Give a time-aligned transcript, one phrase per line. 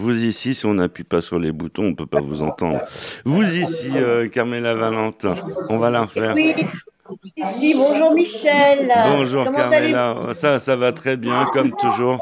[0.00, 2.80] Vous ici, si on n'appuie pas sur les boutons, on peut pas vous entendre.
[3.26, 5.26] Vous ici, euh, Carmela Valente,
[5.68, 6.32] on va la refaire.
[6.34, 6.54] Oui,
[7.36, 8.90] ici, bonjour Michel.
[9.04, 12.18] Bonjour Comment Carmela, ça, ça va très bien, comme toujours.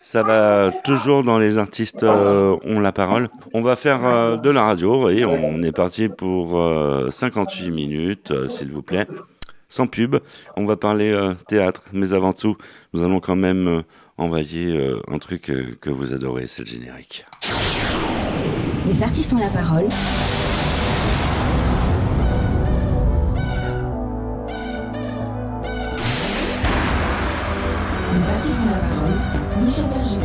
[0.00, 3.28] Ça va toujours dans les artistes euh, ont la parole.
[3.54, 8.30] On va faire euh, de la radio et on est parti pour euh, 58 minutes,
[8.32, 9.06] euh, s'il vous plaît,
[9.68, 10.16] sans pub.
[10.56, 11.16] On va parler
[11.46, 12.56] théâtre, mais avant tout,
[12.92, 13.84] nous allons quand même
[14.18, 17.26] envoyer euh, un truc euh, que vous adorez, c'est le générique.
[18.86, 19.88] Les artistes ont la parole.
[28.14, 29.64] Les artistes ont la parole.
[29.64, 30.20] Michel Berger.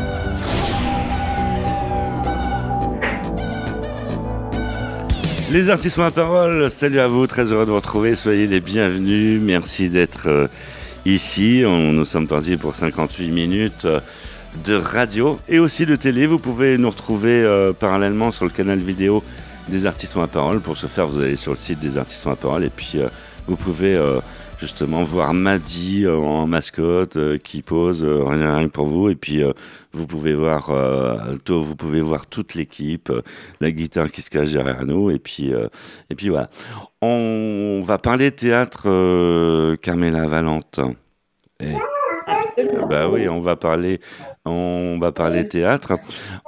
[5.51, 8.61] Les artistes ont la parole, salut à vous, très heureux de vous retrouver, soyez les
[8.61, 10.47] bienvenus, merci d'être euh,
[11.05, 11.63] ici.
[11.65, 13.87] On, nous sommes partis pour 58 minutes
[14.65, 16.25] de radio et aussi de télé.
[16.25, 19.23] Vous pouvez nous retrouver euh, parallèlement sur le canal vidéo
[19.69, 20.59] des artistes la parole.
[20.59, 23.07] Pour ce faire, vous allez sur le site des artistes la parole et puis euh,
[23.47, 24.19] vous pouvez euh,
[24.61, 29.15] justement voir Maddy euh, en mascotte euh, qui pose euh, rien, rien pour vous et
[29.15, 29.41] puis
[29.93, 33.21] vous pouvez voir euh, tout- vous pouvez voir toute l'équipe euh,
[33.59, 35.67] la guitare qui se cache derrière nous et puis euh,
[36.09, 36.49] et puis voilà.
[37.01, 40.79] On va parler théâtre euh, Carmela Valente.
[41.59, 41.73] Et-
[42.89, 43.99] bah oui on va parler
[44.45, 45.93] on va parler théâtre.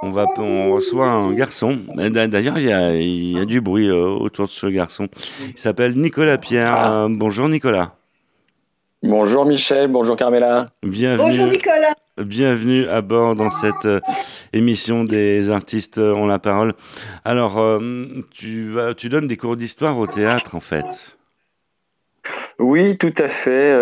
[0.02, 1.78] On va on reçoit un garçon.
[1.96, 5.08] D'a- d'ailleurs il y a, il y a du bruit autour de ce garçon.
[5.48, 6.90] Il s'appelle Nicolas Pierre.
[6.90, 7.94] Euh, bonjour Nicolas.
[9.02, 10.70] Bonjour Michel, bonjour Carmela.
[10.82, 11.18] bienvenue.
[11.28, 11.94] Bonjour Nicolas.
[12.16, 14.00] Bienvenue à bord dans cette euh,
[14.52, 16.74] émission des artistes euh, ont la parole.
[17.24, 17.80] Alors, euh,
[18.30, 21.18] tu, donnes des cours d'histoire au théâtre, en fait.
[22.60, 23.72] Oui, tout à fait.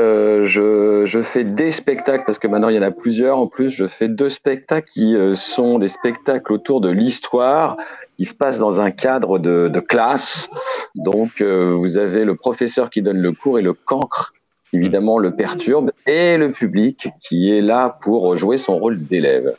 [0.46, 3.36] je, fais des spectacles parce que maintenant il y en a plusieurs.
[3.36, 7.76] En plus, je fais deux spectacles qui sont des spectacles autour de l'histoire
[8.16, 10.48] qui se passent dans un cadre de, classe.
[10.94, 14.32] Donc, vous avez le professeur qui donne le cours et le cancre,
[14.72, 19.54] évidemment, le perturbe, et le public qui est là pour jouer son rôle d'élève.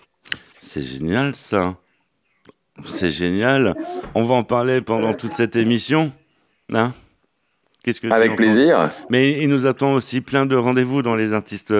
[0.60, 1.76] C'est génial, ça.
[2.86, 3.76] C'est génial.
[4.16, 6.12] On va en parler pendant toute cette émission.
[6.74, 6.94] Hein?
[7.84, 8.90] Qu'est-ce que Avec plaisir.
[9.10, 11.74] Mais il nous attend aussi plein de rendez-vous dans les artistes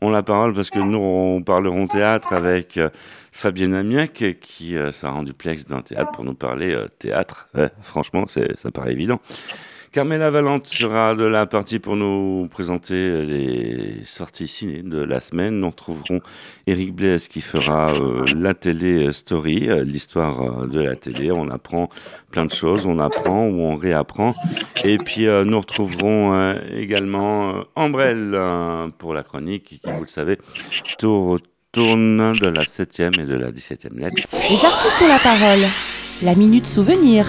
[0.00, 2.90] ont la parole parce que nous, on parlerons théâtre avec euh,
[3.32, 7.48] Fabienne Amiac qui euh, sera en duplex d'un théâtre pour nous parler euh, théâtre.
[7.54, 9.20] Ouais, franchement, ça paraît évident.
[9.96, 15.58] Carmela Valente sera de la partie pour nous présenter les sorties ciné de la semaine.
[15.58, 16.20] Nous retrouverons
[16.66, 21.30] Eric Blaise qui fera euh, la télé story, euh, l'histoire euh, de la télé.
[21.32, 21.88] On apprend
[22.30, 24.34] plein de choses, on apprend ou on réapprend.
[24.84, 30.02] Et puis euh, nous retrouverons euh, également euh, Ambrelle euh, pour la chronique qui, vous
[30.02, 30.36] le savez,
[30.98, 31.38] tour-
[31.72, 34.16] tourne de la 7e et de la 17e lettre.
[34.50, 35.64] Les artistes ont la parole.
[36.22, 37.24] La minute souvenir.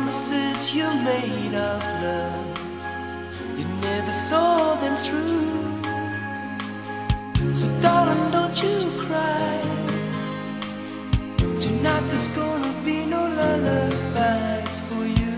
[0.00, 5.84] Promises you made of love, you never saw them through.
[7.54, 9.60] So, darling, don't you cry.
[11.36, 15.34] Tonight there's gonna be no lullabies for you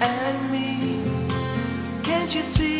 [0.00, 1.02] and me.
[2.02, 2.75] Can't you see?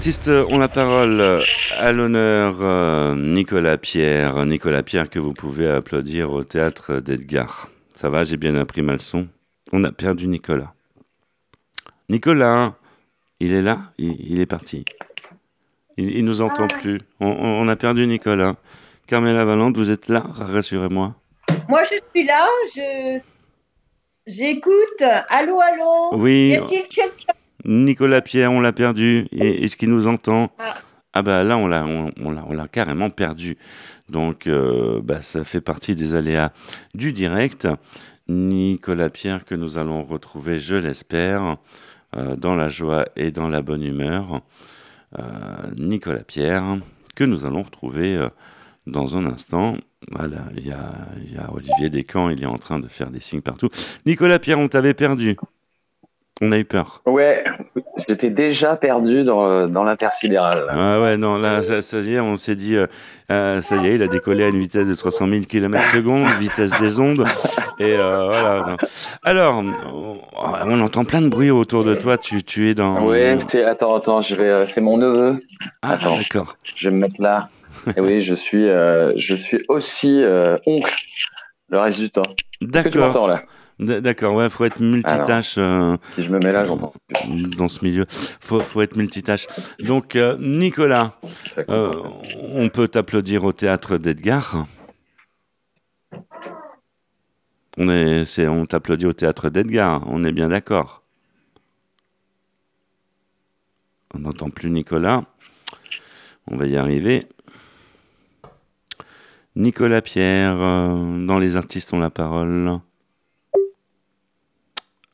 [0.00, 1.42] Artistes ont la parole
[1.76, 4.46] à l'honneur euh, Nicolas Pierre.
[4.46, 7.68] Nicolas Pierre que vous pouvez applaudir au théâtre d'Edgar.
[7.94, 9.28] Ça va, j'ai bien appris ma leçon.
[9.72, 10.72] On a perdu Nicolas.
[12.08, 12.72] Nicolas,
[13.40, 13.92] il est là?
[13.98, 14.86] Il, il est parti.
[15.98, 16.98] Il, il nous entend plus.
[17.20, 18.56] On, on- on a perdu Nicolas.
[19.06, 21.14] Carmela Valente, vous êtes là Rassurez-moi.
[21.68, 23.18] Moi je suis là, je
[24.26, 25.02] j'écoute.
[25.28, 26.08] Allô, allô?
[26.18, 29.26] Oui, Y a-t-il quelqu'un Nicolas Pierre, on l'a perdu.
[29.32, 30.76] Et est-ce qu'il nous entend Ah.
[31.12, 33.58] Ah bah là, on l'a, on, on l'a, on l'a carrément perdu.
[34.08, 36.52] Donc, euh, bah, ça fait partie des aléas
[36.94, 37.66] du direct.
[38.28, 41.56] Nicolas Pierre que nous allons retrouver, je l'espère,
[42.16, 44.40] euh, dans la joie et dans la bonne humeur.
[45.18, 45.22] Euh,
[45.76, 46.78] Nicolas Pierre
[47.16, 48.28] que nous allons retrouver
[48.86, 49.76] dans un instant.
[50.12, 50.72] Voilà, il y y
[51.38, 53.68] a Olivier Descamps, il est en train de faire des signes partout.
[54.06, 55.36] Nicolas Pierre, on t'avait perdu.
[56.42, 57.02] On a eu peur.
[57.04, 57.44] Ouais,
[58.08, 60.66] j'étais déjà perdu dans, dans l'intersidéral.
[60.70, 62.86] Ah ouais, non, là, ça, ça y est, on s'est dit, euh,
[63.30, 66.26] euh, ça y est, il a décollé à une vitesse de 300 000 km secondes,
[66.38, 67.26] vitesse des ondes.
[67.78, 68.66] Et euh, voilà.
[68.70, 68.76] non.
[69.22, 69.62] Alors,
[70.66, 72.16] on, entend plein de bruit autour de toi.
[72.16, 73.04] Tu, tu es dans.
[73.04, 75.42] Ouais, c'est attends, attends, je vais, c'est mon neveu.
[75.82, 76.16] Ah, attends.
[76.16, 76.56] d'accord.
[76.74, 77.50] Je vais me mettre là.
[77.96, 80.24] Et oui, je suis, euh, je suis aussi
[80.66, 80.94] oncle
[81.68, 82.22] le reste du temps.
[82.62, 83.28] D'accord.
[83.28, 83.42] là?
[83.80, 86.92] D'accord, ouais, faut être multitâche euh, Si je me mets là, j'entends.
[87.56, 88.04] dans ce milieu.
[88.38, 89.46] Faut, faut être multitâche.
[89.78, 91.18] Donc, euh, Nicolas,
[91.70, 92.02] euh,
[92.52, 94.66] on peut t'applaudir au théâtre d'Edgar.
[97.78, 100.02] On est, c'est, on t'applaudit au théâtre d'Edgar.
[100.08, 101.02] On est bien d'accord.
[104.12, 105.24] On n'entend plus Nicolas.
[106.50, 107.28] On va y arriver.
[109.56, 112.80] Nicolas Pierre, euh, dans les artistes ont la parole.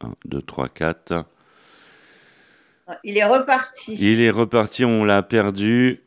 [0.03, 1.25] 1, 2, 3, 4.
[3.03, 3.97] Il est reparti.
[3.99, 6.01] Il est reparti, on l'a perdu.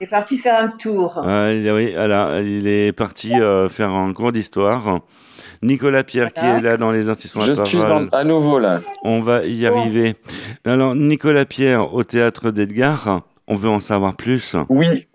[0.00, 1.20] Il est parti faire un tour.
[1.24, 5.00] Ah, il- oui, voilà, il est parti euh, faire un cours d'histoire.
[5.62, 8.80] Nicolas Pierre qui est là dans les artistes Je suis en- à nouveau là.
[9.02, 10.16] On va y arriver.
[10.64, 14.56] Alors, Nicolas Pierre au théâtre d'Edgar, on veut en savoir plus.
[14.68, 15.06] Oui.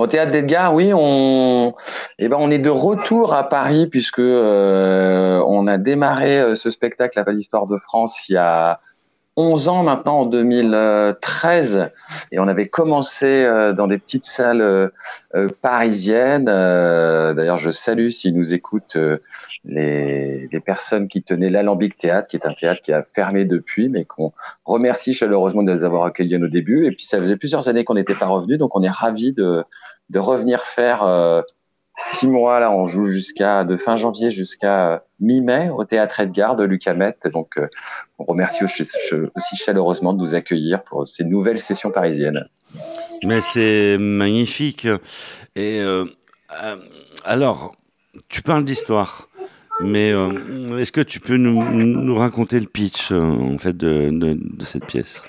[0.00, 1.74] Au théâtre d'Edgar, oui, on,
[2.18, 6.70] eh ben, on est de retour à Paris puisque euh, on a démarré euh, ce
[6.70, 8.80] spectacle à l'Histoire de France il y a
[9.36, 11.90] 11 ans maintenant, en 2013,
[12.32, 14.90] et on avait commencé euh, dans des petites salles
[15.60, 16.46] parisiennes.
[16.46, 18.98] D'ailleurs, je salue s'ils nous écoutent
[19.64, 24.04] les, personnes qui tenaient l'Alambic Théâtre, qui est un théâtre qui a fermé depuis, mais
[24.04, 24.32] qu'on
[24.64, 26.86] remercie chaleureusement de les avoir accueillis à nos débuts.
[26.86, 29.64] Et puis ça faisait plusieurs années qu'on n'était pas revenu, donc on est ravis de,
[30.10, 31.40] de revenir faire euh,
[31.96, 32.60] six mois.
[32.60, 37.16] Là, on joue jusqu'à de fin janvier jusqu'à euh, mi-mai au théâtre Edgar de Lucamet.
[37.32, 37.68] Donc euh,
[38.18, 38.84] on remercie aussi,
[39.54, 42.48] chaleureusement de nous accueillir pour ces nouvelles sessions parisiennes.
[43.24, 44.86] Mais c'est magnifique.
[45.56, 45.82] Et
[47.24, 47.74] alors,
[48.28, 49.28] tu parles d'histoire,
[49.80, 50.10] mais
[50.78, 55.22] est-ce que tu peux nous, raconter le pitch en fait de cette pièce?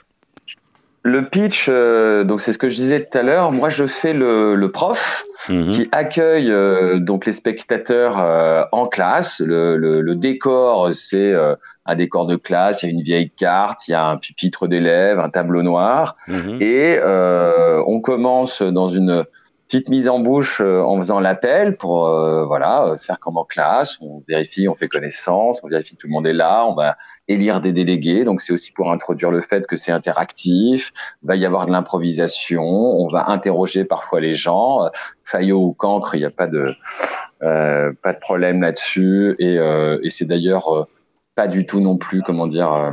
[1.04, 3.52] Le pitch, euh, donc c'est ce que je disais tout à l'heure.
[3.52, 5.72] Moi, je fais le, le prof Mhm.
[5.72, 9.40] qui accueille euh, donc les spectateurs euh, en classe.
[9.40, 11.56] Le, le, le décor, c'est euh,
[11.88, 12.84] un décor de classe.
[12.84, 16.16] Il y a une vieille carte, il y a un pupitre d'élèves, un tableau noir,
[16.28, 16.58] Mhm.
[16.62, 19.26] et euh, on commence dans une
[19.68, 23.46] petite mise en bouche euh, en faisant l'appel pour euh, voilà euh, faire comme en
[23.46, 23.98] classe.
[24.02, 26.66] On vérifie, on fait connaissance, on vérifie que tout le monde est là.
[26.68, 26.98] On va
[27.32, 28.24] élire des délégués.
[28.24, 30.92] Donc c'est aussi pour introduire le fait que c'est interactif.
[31.24, 32.64] Il va y avoir de l'improvisation.
[32.64, 34.90] On va interroger parfois les gens.
[35.24, 36.76] Fayot ou Cancre, il n'y a pas de
[37.44, 39.36] euh, pas de problème là-dessus.
[39.40, 40.88] Et, euh, et c'est d'ailleurs euh,
[41.36, 42.92] pas du tout non plus, comment dire, euh,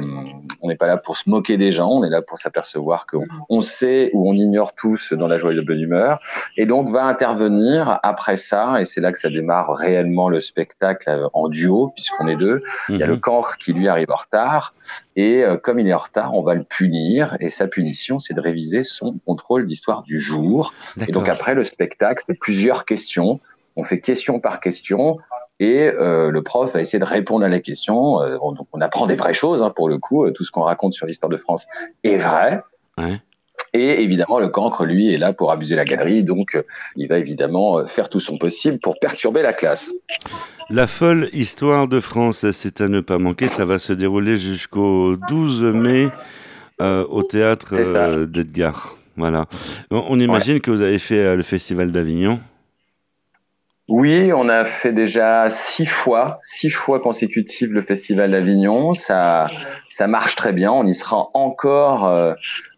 [0.62, 3.24] on n'est pas là pour se moquer des gens, on est là pour s'apercevoir qu'on
[3.48, 6.20] on sait ou on ignore tous dans la joie et la bonne humeur.
[6.56, 11.08] Et donc va intervenir après ça, et c'est là que ça démarre réellement le spectacle
[11.08, 12.62] euh, en duo, puisqu'on est deux.
[12.88, 13.20] Il y a le Mhm.
[13.20, 14.72] cancre qui lui arrive en retard,
[15.16, 18.34] et euh, comme il est en retard, on va le punir, et sa punition, c'est
[18.34, 20.72] de réviser son contrôle d'histoire du jour.
[21.06, 23.40] Et donc après le spectacle, c'est plusieurs questions.
[23.74, 25.18] On fait question par question
[25.60, 28.22] et euh, le prof va essayer de répondre à la question.
[28.22, 30.24] Euh, on, donc on apprend des vraies choses hein, pour le coup.
[30.24, 31.66] Euh, Tout ce qu'on raconte sur l'histoire de France
[32.04, 32.62] est vrai.
[32.96, 33.20] Ouais.
[33.74, 36.22] Et évidemment, le cancre, lui, est là pour abuser la galerie.
[36.22, 36.62] Donc, euh,
[36.96, 39.92] il va évidemment faire tout son possible pour perturber la classe.
[40.70, 43.48] La folle histoire de France, c'est à ne pas manquer.
[43.48, 46.08] Ça va se dérouler jusqu'au 12 mai
[46.80, 48.96] au théâtre d'Edgar.
[49.16, 49.46] Voilà.
[49.90, 52.38] On, on imagine que vous avez fait le festival d'Avignon.
[53.88, 58.92] Oui, on a fait déjà six fois, six fois consécutives le Festival d'Avignon.
[58.92, 59.46] Ça,
[59.88, 60.70] ça marche très bien.
[60.70, 62.34] On y sera encore euh,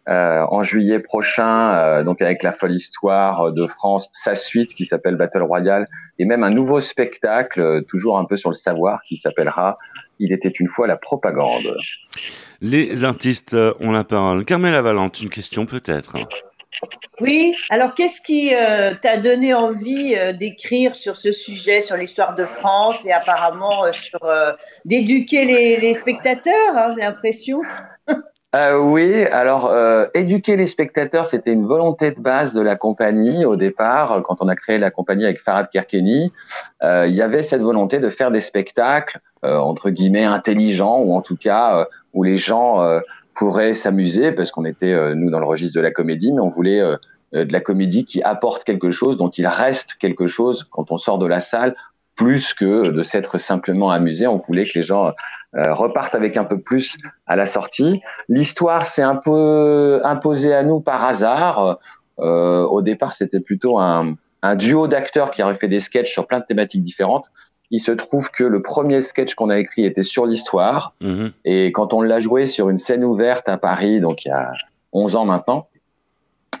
[0.07, 4.85] euh, en juillet prochain, euh, donc avec la folle histoire de France, sa suite qui
[4.85, 9.17] s'appelle Battle Royale, et même un nouveau spectacle, toujours un peu sur le savoir, qui
[9.17, 9.77] s'appellera
[10.19, 11.75] Il était une fois la propagande.
[12.61, 14.45] Les artistes ont la parole.
[14.45, 16.15] Carmela Valente, une question peut-être.
[17.19, 22.35] Oui, alors qu'est-ce qui euh, t'a donné envie euh, d'écrire sur ce sujet, sur l'histoire
[22.35, 24.19] de France et apparemment euh, sur
[24.85, 27.61] d'éduquer les, spectateurs, hein, j'ai l'impression?
[28.81, 29.73] Oui, alors
[30.13, 34.21] éduquer les spectateurs, c'était une volonté de base de la compagnie au départ.
[34.25, 36.33] Quand on a créé la compagnie avec Farad Kerkeni,
[36.83, 41.37] il y avait cette volonté de faire des spectacles entre guillemets intelligents ou en tout
[41.37, 42.83] cas où les gens
[43.41, 46.51] pourraient s'amuser parce qu'on était euh, nous dans le registre de la comédie, mais on
[46.51, 46.95] voulait euh,
[47.33, 50.99] euh, de la comédie qui apporte quelque chose, dont il reste quelque chose quand on
[50.99, 51.75] sort de la salle,
[52.15, 54.27] plus que de s'être simplement amusé.
[54.27, 55.07] On voulait que les gens
[55.55, 57.99] euh, repartent avec un peu plus à la sortie.
[58.29, 61.79] L'histoire s'est un peu imposée à nous par hasard.
[62.19, 66.27] Euh, au départ, c'était plutôt un, un duo d'acteurs qui aurait fait des sketchs sur
[66.27, 67.31] plein de thématiques différentes.
[67.71, 70.93] Il se trouve que le premier sketch qu'on a écrit était sur l'histoire.
[71.01, 71.31] Mhm.
[71.45, 74.51] Et quand on l'a joué sur une scène ouverte à Paris, donc il y a
[74.91, 75.67] 11 ans maintenant,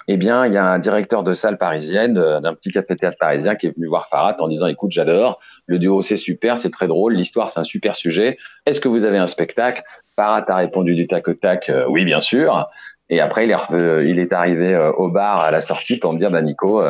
[0.07, 3.55] eh bien, il y a un directeur de salle parisienne, euh, d'un petit café-théâtre parisien,
[3.55, 6.87] qui est venu voir Farhat en disant, écoute, j'adore, le duo c'est super, c'est très
[6.87, 8.37] drôle, l'histoire c'est un super sujet.
[8.65, 9.83] Est-ce que vous avez un spectacle?
[10.15, 12.67] Farhat a répondu du tac au tac, euh, oui, bien sûr.
[13.09, 15.97] Et après, il est, re- euh, il est arrivé euh, au bar à la sortie
[15.97, 16.81] pour me dire, bah Nico,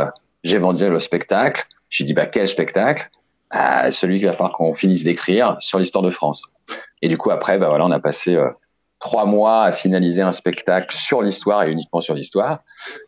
[0.44, 1.66] j'ai vendu le spectacle.
[1.90, 3.10] J'ai dit, bah quel spectacle?
[3.91, 6.43] Celui qu'il va falloir qu'on finisse d'écrire sur l'histoire de France.
[7.01, 8.50] Et du coup, après, bah voilà, on a passé euh,
[9.01, 12.60] trois mois à finaliser un spectacle sur l'histoire et uniquement sur l'histoire.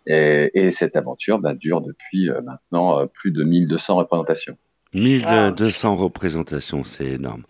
[0.07, 4.55] Et, et cette aventure bah, dure depuis euh, maintenant euh, plus de 1200 représentations.
[4.93, 7.43] 1200 représentations, c'est énorme.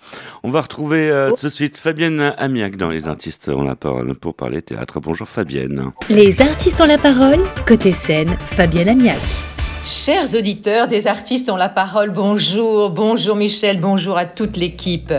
[0.44, 4.16] On va retrouver euh, tout de suite Fabienne Amiac dans Les Artistes ont la parole
[4.16, 5.00] pour parler théâtre.
[5.02, 5.92] Bonjour Fabienne.
[6.10, 7.40] Les artistes ont la parole.
[7.68, 9.53] Côté scène, Fabienne Amiac.
[9.86, 15.14] Chers auditeurs des artistes ont la parole, bonjour, bonjour Michel, bonjour à toute l'équipe.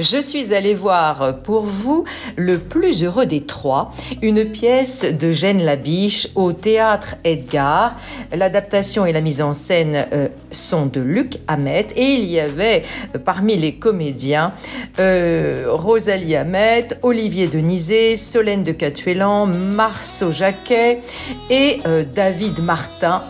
[0.00, 2.02] Je suis allée voir pour vous
[2.34, 7.94] Le plus heureux des trois, une pièce de Jeanne Labiche au théâtre Edgar.
[8.34, 12.82] L'adaptation et la mise en scène euh, sont de Luc Hamet et il y avait
[13.14, 14.52] euh, parmi les comédiens
[14.98, 21.02] euh, Rosalie Hamet, Olivier Denisé, Solène de Catuélan, Marceau Jacquet
[21.50, 21.80] et
[22.14, 23.22] David Martin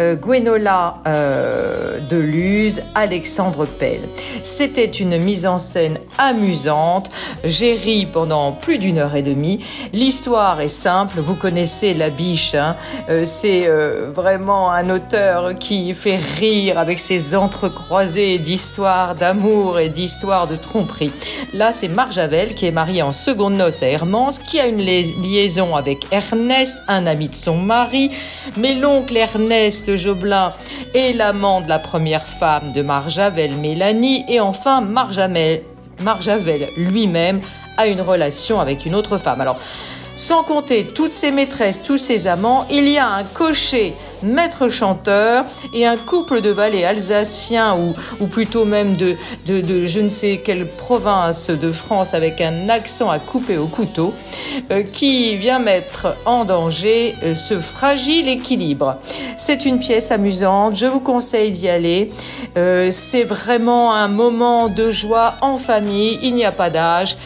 [0.00, 4.00] euh, Gwenola euh, Deluse, Alexandre Pell.
[4.42, 7.10] C'était une mise en scène amusante.
[7.44, 9.64] J'ai ri pendant plus d'une heure et demie.
[9.92, 11.20] L'histoire est simple.
[11.20, 12.54] Vous connaissez la biche.
[12.54, 12.76] hein.
[13.08, 19.88] Euh, C'est euh, vraiment un auteur qui fait rire avec ses entrecroisés d'histoires d'amour et
[19.88, 21.12] d'histoires de tromperie.
[21.52, 25.14] Là, c'est Marjavel qui est mariée en seconde noces à Hermance, qui a une lia-
[25.22, 28.10] liaison avec Ernest, un ami de son mari.
[28.56, 30.52] Mais l'oncle Ernest Joblin
[30.94, 34.24] est l'amant de la première femme de Marjavel, Mélanie.
[34.28, 37.40] Et enfin, Marjavel lui-même
[37.76, 39.40] a une relation avec une autre femme.
[39.40, 39.58] Alors,
[40.16, 45.44] sans compter toutes ses maîtresses, tous ses amants, il y a un cocher maître chanteur
[45.72, 50.40] et un couple de valets alsaciens ou, ou plutôt même de, de, je ne sais
[50.44, 54.14] quelle province de France avec un accent à couper au couteau
[54.70, 58.98] euh, qui vient mettre en danger euh, ce fragile équilibre.
[59.36, 62.10] C'est une pièce amusante, je vous conseille d'y aller.
[62.56, 67.16] Euh, c'est vraiment un moment de joie en famille, il n'y a pas d'âge,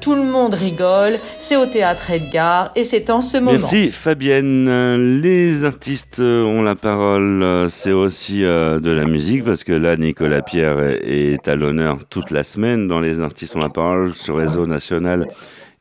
[0.00, 3.58] tout le monde rigole, c'est au théâtre Edgar et c'est en ce moment.
[3.58, 5.20] Merci Fabienne.
[5.20, 9.96] Les artistes ont la parole, euh, c'est aussi euh, de la musique parce que là
[9.96, 14.36] Nicolas Pierre est à l'honneur toute la semaine dans Les artistes ont la parole sur
[14.36, 15.28] réseau national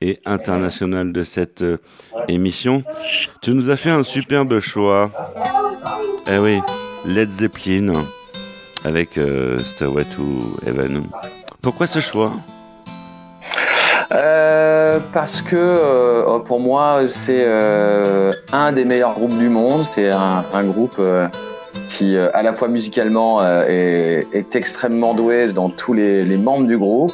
[0.04, 1.78] et international de cette euh,
[2.28, 2.84] émission.
[3.42, 5.12] Tu nous as fait un superbe choix.
[6.28, 6.60] Eh oui,
[7.06, 7.94] Led Zeppelin
[8.84, 11.04] avec euh, Stairway to Heaven.
[11.62, 12.34] Pourquoi ce choix?
[14.12, 19.86] Euh, parce que euh, pour moi, c'est euh, un des meilleurs groupes du monde.
[19.94, 21.02] C'est un, groupe
[21.90, 27.14] qui, à la fois musicalement, est, extrêmement doué dans tous les, membres du groupe.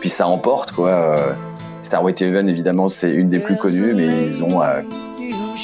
[0.00, 1.16] Puis ça emporte, quoi.
[1.82, 4.60] Starway Heaven, évidemment, c'est une des plus connues, mais ils ont.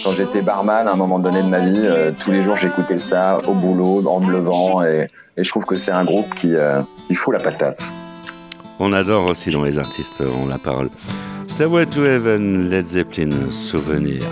[0.05, 3.39] quand j'étais barman, à un moment donné de ma vie, tous les jours, j'écoutais ça
[3.47, 6.81] au boulot, en me levant, et, et je trouve que c'est un groupe qui, euh,
[7.09, 7.83] qui fout la patate.
[8.79, 10.91] On adore aussi dans les artistes ont la parole.
[11.49, 14.23] Stairway to Heaven, Led Zeppelin, souvenir.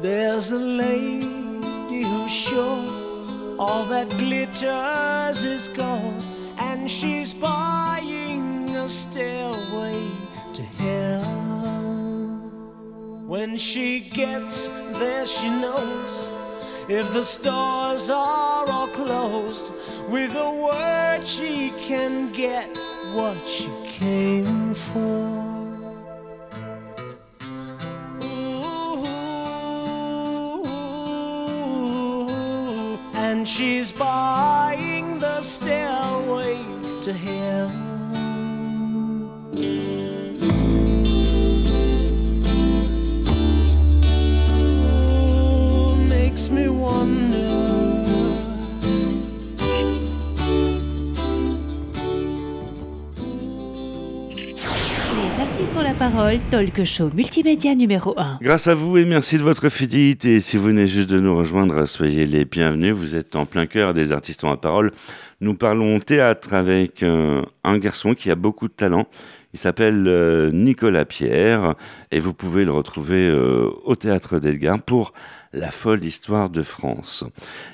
[0.00, 6.24] There's a lady who's sure all that glitters is gold,
[6.58, 7.67] and she's buying
[13.28, 14.66] When she gets
[14.98, 16.28] there, she knows
[16.88, 19.70] if the stores are all closed.
[20.08, 22.74] With a word, she can get
[23.12, 25.28] what she came for.
[28.24, 29.04] Ooh,
[33.12, 34.47] and she's buying
[56.10, 56.38] parole.
[56.50, 58.38] talk show multimédia numéro 1.
[58.40, 60.40] Grâce à vous et merci de votre fidélité.
[60.40, 62.94] Si vous venez juste de nous rejoindre, soyez les bienvenus.
[62.94, 64.92] Vous êtes en plein cœur des artistes en parole.
[65.40, 69.06] Nous parlons théâtre avec euh, un garçon qui a beaucoup de talent.
[69.52, 71.74] Il s'appelle euh, Nicolas Pierre
[72.10, 75.12] et vous pouvez le retrouver euh, au théâtre d'Edgar pour
[75.52, 77.24] la folle histoire de France.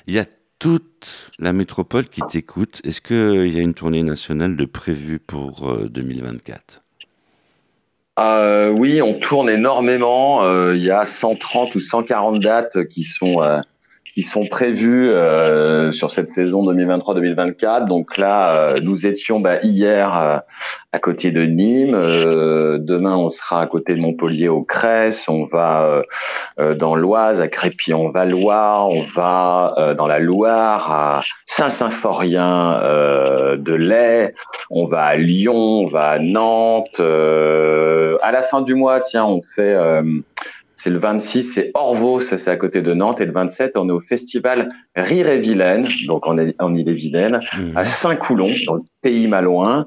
[0.07, 0.25] Il y a
[0.59, 2.81] toute la métropole qui t'écoute.
[2.83, 6.84] Est-ce qu'il y a une tournée nationale de prévue pour euh, 2024
[8.17, 10.43] Euh, oui, on tourne énormément.
[10.45, 13.59] Euh, Il y a 130 ou 140 dates qui sont euh,
[14.15, 17.85] qui sont prévues euh, sur cette saison 2023-2024.
[17.85, 20.37] Donc là, euh, nous étions bah, hier euh,
[20.93, 21.93] à côté de Nîmes.
[21.93, 25.27] Euh, demain, on sera à côté de Montpellier au Cresse.
[25.27, 26.03] On va euh,
[26.61, 28.87] euh, dans l'Oise à Crépy-en-Valois.
[28.87, 32.79] On va dans la Loire à Saint-Symphorien
[33.57, 34.33] de Lay.
[34.69, 35.55] On va à Lyon.
[35.55, 37.01] On va à Nantes.
[37.01, 39.75] À la fin du mois, tiens, on fait
[40.77, 43.87] c'est le 26, c'est Orvaux, ça c'est à côté de Nantes, et le 27, on
[43.89, 47.77] est au festival Rire et Vilaine, donc en, en Ille-et-Vilaine, Mhm.
[47.77, 49.85] à Saint-Coulon, dans le pays malouin.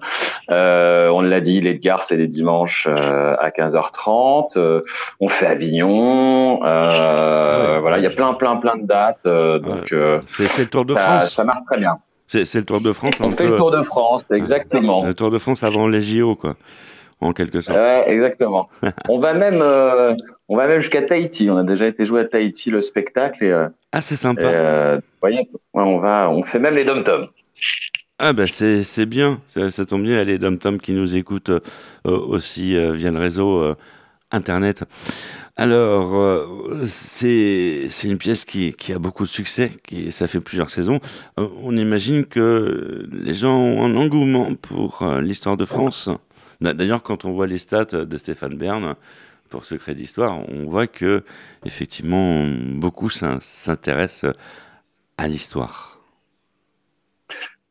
[0.51, 4.57] Euh, on l'a dit, l'Edgar, c'est les dimanches euh, à 15h30.
[4.57, 4.83] Euh,
[5.21, 6.61] on fait Avignon.
[6.63, 7.81] Ah ouais.
[7.81, 9.25] Voilà, il y a plein, plein, plein de dates.
[9.25, 9.95] donc,
[10.29, 11.35] C'est le Tour de ça, France.
[11.35, 11.93] ça marche très bien.
[12.27, 13.57] C'est le Tour de France On fait le.
[13.57, 15.05] Tour de France, exactement.
[15.05, 16.57] Le Tour de France avant les JO, quoi.
[17.21, 17.79] En quelque sorte.
[17.79, 18.69] Ouais, exactement.
[19.09, 20.15] on va même, euh,
[20.49, 21.49] on va même jusqu'à Tahiti.
[21.51, 24.43] On a déjà été joué à Tahiti le spectacle et, euh, Ah, c'est sympa.
[24.43, 27.29] euh, vous voyez, on va, on fait même les dom toms.
[28.19, 29.41] Ah, bah, c'est bien.
[29.47, 30.23] Ça, ça tombe bien.
[30.25, 31.61] Les dom qui nous écoutent euh,
[32.05, 33.75] aussi euh, via le réseau euh,
[34.33, 34.85] Internet.
[35.57, 36.13] Alors,
[36.87, 41.01] c'est une pièce qui, qui a beaucoup de succès, qui, ça fait plusieurs saisons.
[41.37, 46.09] On imagine que les gens ont un engouement pour l'histoire de France.
[46.61, 48.95] D'a- D'ailleurs, quand on voit les stats de Stéphane Bern
[49.49, 51.25] pour Secret d'Histoire, on voit que,
[51.65, 54.35] effectivement, beaucoup s'in- s'intéressent
[55.17, 55.98] à l'histoire.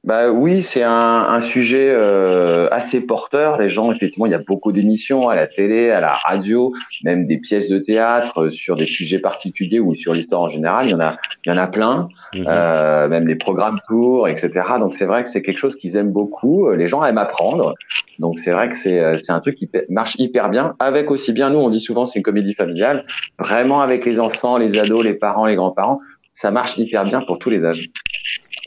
[0.04, 3.58] Bah oui, c'est un, un sujet euh, assez porteur.
[3.58, 7.26] Les gens, effectivement, il y a beaucoup d'émissions à la télé, à la radio, même
[7.26, 10.86] des pièces de théâtre euh, sur des sujets particuliers ou sur l'histoire en général.
[10.86, 12.08] Il y en a, il y en a plein.
[12.34, 12.46] Mhm.
[12.48, 14.50] euh, même les programmes courts, etc.
[14.80, 16.68] Donc c'est vrai que c'est quelque chose qu'ils aiment beaucoup.
[16.68, 17.74] Euh, Les gens aiment apprendre.
[18.20, 20.76] Donc c'est vrai que c'est euh, c'est un truc qui marche hyper bien.
[20.80, 23.06] Avec aussi bien, nous on dit souvent c'est une comédie familiale.
[23.40, 26.00] Vraiment avec les enfants, les ados, les parents, les grands-parents,
[26.34, 27.90] ça marche hyper bien pour tous les âges.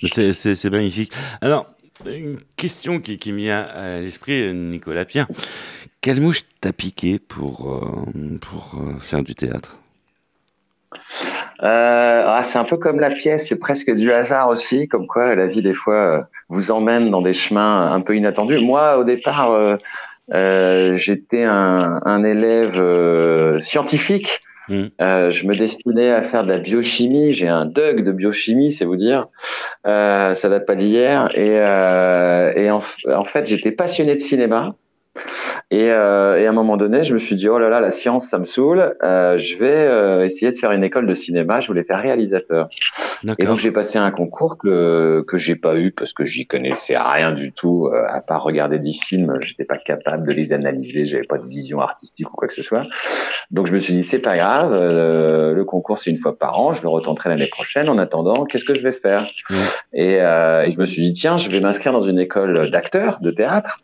[0.07, 1.13] C'est, magnifique.
[1.41, 1.67] Alors,
[2.07, 5.27] une question qui, qui vient à l'esprit, Nicolas Pierre.
[6.01, 9.79] Quelle mouche t'a piqué pour, euh, euh, faire du théâtre?
[11.63, 15.35] Euh, ah, c'est un peu comme la pièce, c'est presque du hasard aussi, comme quoi
[15.35, 18.61] la vie des fois vous emmène dans des chemins un peu inattendus.
[18.61, 19.79] Moi, au départ,
[20.31, 24.41] j'étais un, élève scientifique.
[24.71, 24.87] Mm.
[25.03, 27.33] Euh, je me destinais à faire de la biochimie.
[27.35, 29.27] J'ai un DUG de biochimie, c'est vous dire.
[29.87, 31.29] Euh, ça date pas d'hier.
[31.37, 34.77] Et, euh, en fait, j'étais passionné de cinéma.
[35.73, 37.93] Et, euh, et à un moment donné, je me suis dit, oh là là, la
[37.93, 38.97] science, ça me saoule.
[39.05, 41.61] Euh, je vais euh, essayer de faire une école de cinéma.
[41.61, 42.69] Je voulais faire réalisateur.
[43.39, 46.97] Et donc, j'ai passé un concours que, que j'ai pas eu parce que j'y connaissais
[46.99, 49.37] rien du tout, euh, à part regarder dix films.
[49.41, 51.07] J'étais pas capable de les analyser.
[51.07, 52.83] J'avais pas de vision artistique ou quoi que ce soit.
[53.53, 54.73] Donc, je me suis dit, c'est pas grave.
[54.73, 56.73] euh, le concours, c'est une fois par an.
[56.73, 57.89] Je le retenterai l'année prochaine.
[57.89, 59.29] En attendant, qu'est-ce que je vais faire?
[59.49, 59.55] Mm.
[59.93, 63.21] Et, euh, et je me suis dit, tiens, je vais m'inscrire dans une école d'acteurs,
[63.21, 63.79] de théâtre.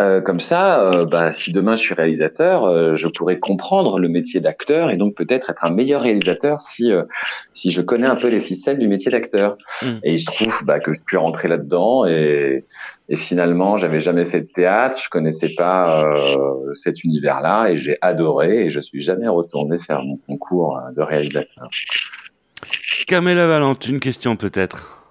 [0.00, 4.08] Euh, comme ça, euh, bah, si demain je suis réalisateur, euh, je pourrais comprendre le
[4.08, 7.04] métier d'acteur et donc peut-être être un meilleur réalisateur si euh,
[7.52, 9.56] si je connais un peu les ficelles du métier d'acteur.
[9.82, 9.86] Mm.
[10.02, 12.64] Et il se trouve bah, que je suis rentré là-dedans et,
[13.08, 17.96] et finalement j'avais jamais fait de théâtre, je connaissais pas euh, cet univers-là et j'ai
[18.00, 21.68] adoré et je suis jamais retourné faire mon concours de réalisateur.
[23.06, 25.03] Carmela Valente, une question peut-être.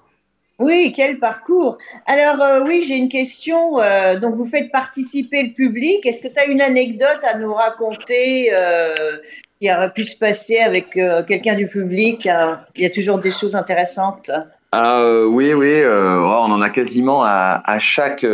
[0.60, 1.80] Oui, quel parcours.
[2.06, 3.82] Alors euh, oui, j'ai une question.
[3.82, 6.06] euh, donc vous faites participer le public.
[6.06, 9.18] Est-ce que tu as une anecdote à nous raconter euh,
[9.60, 10.92] qui aurait pu se passer avec
[11.28, 12.30] quelqu'un du public?
[12.76, 14.30] Il y a toujours des choses intéressantes.
[14.72, 18.26] Ah oui, oui, oh, on en a quasiment à, chaque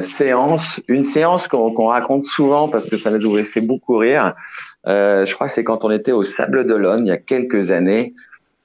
[0.00, 0.80] séance.
[0.88, 4.34] Une séance qu'on raconte souvent parce que ça nous fait beaucoup rire.
[4.84, 8.12] Je crois que c'est quand on était au Sable d'Olonne il y a quelques années.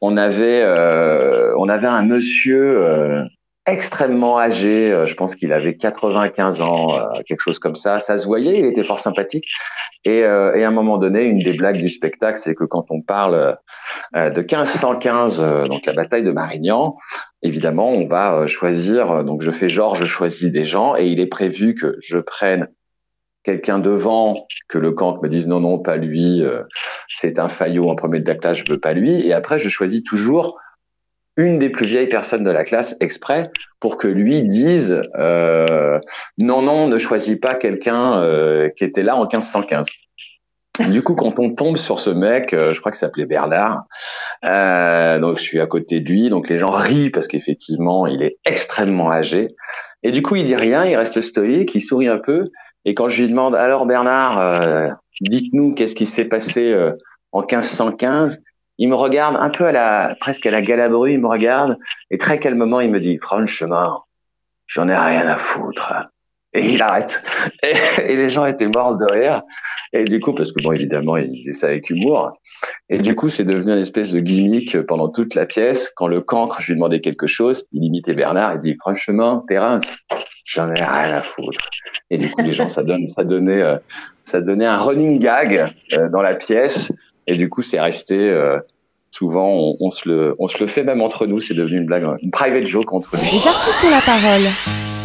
[0.06, 3.24] On avait, euh, on avait un monsieur euh,
[3.66, 4.92] extrêmement âgé.
[4.92, 8.02] euh, je pense qu'il avait 95 ans, quelque chose comme ça.
[8.02, 9.46] Ça se voyait, il était fort sympathique.
[10.04, 13.02] Et, et à un moment donné, une des blagues du spectacle, c'est que quand on
[13.02, 13.58] parle
[14.13, 16.98] de 1515, euh, donc la bataille de Marignan,
[17.42, 19.24] évidemment, on va choisir.
[19.24, 22.68] Donc je fais genre, je choisis des gens, et il est prévu que je prenne
[23.43, 26.63] quelqu'un devant, que le camp me dise non, non, pas lui, euh,
[27.08, 29.25] c'est un faillot en premier de la classe, je veux pas lui.
[29.25, 30.60] Et après, je choisis toujours
[31.36, 35.99] une des plus vieilles personnes de la classe exprès pour que lui dise euh,
[36.38, 39.88] non, non, ne choisis pas quelqu'un euh, qui était là en 1515.
[40.89, 43.84] Du coup, quand on tombe sur ce mec, euh, je crois que s'appelait Bernard,
[44.43, 48.23] euh, donc je suis à côté de lui, donc les gens rient parce qu'effectivement, il
[48.23, 49.49] est extrêmement âgé.
[50.01, 52.49] Et du coup, il dit rien, il reste stoïque, il sourit un peu.
[52.86, 54.89] Et quand je lui demande, alors Bernard, euh,
[55.22, 56.91] dites-nous qu'est-ce qui s'est passé euh,
[57.32, 58.41] en 1515,
[58.78, 61.78] il me regarde un peu à la, presque à la Galabru, il me regarde
[62.10, 64.04] et très calmement, il me dit, franchement,
[64.67, 65.93] j'en ai rien à foutre.
[66.54, 67.22] Et il arrête.
[67.63, 69.41] Et, les gens étaient morts de rire.
[69.91, 72.34] Et du coup, parce que bon, évidemment, il disait ça avec humour.
[72.89, 75.91] Et du coup, c'est devenu une espèce de gimmick pendant toute la pièce.
[75.96, 79.80] Quand le cancre, je lui demandais quelque chose, il imitait Bernard, il dit, franchement, terrain,
[80.45, 81.69] j'en ai rien à foutre.
[82.10, 83.77] Et du coup, les gens, ça donne, ça donnait, euh,
[84.25, 86.91] ça donnait un running gag euh, dans la pièce.
[87.27, 88.60] Et du coup, c'est resté, euh,
[89.12, 91.39] souvent, on, se le, on se le fait même entre nous.
[91.39, 93.23] C'est devenu une blague, une private joke entre nous.
[93.23, 94.43] Les artistes ont la parole.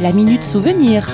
[0.03, 1.07] La minute souvenir.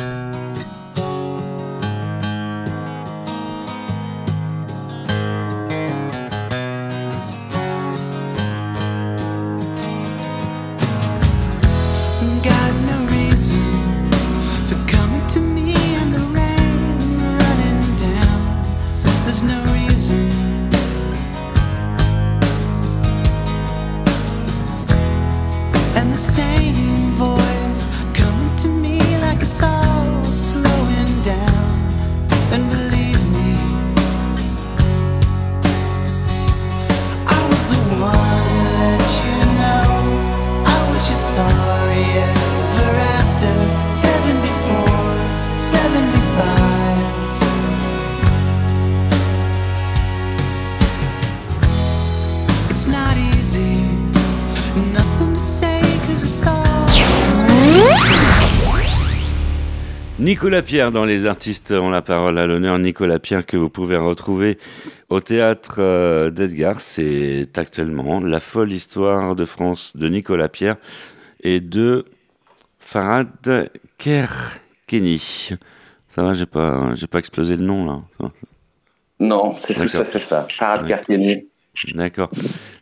[60.45, 62.79] Nicolas Pierre dans Les artistes ont la parole à l'honneur.
[62.79, 64.59] Nicolas Pierre que vous pouvez retrouver
[65.09, 66.83] au théâtre euh, d'Edgar.
[66.83, 70.77] C'est actuellement La folle histoire de France de Nicolas Pierre
[71.43, 72.05] et de
[72.79, 75.53] Farad Kerkeni.
[76.11, 78.31] Ça va, j'ai pas, j'ai pas explosé le nom là.
[79.21, 80.47] Non, c'est ça, c'est ça.
[80.51, 80.87] Farad.
[80.87, 81.49] Kerkeni.
[81.95, 82.29] D'accord.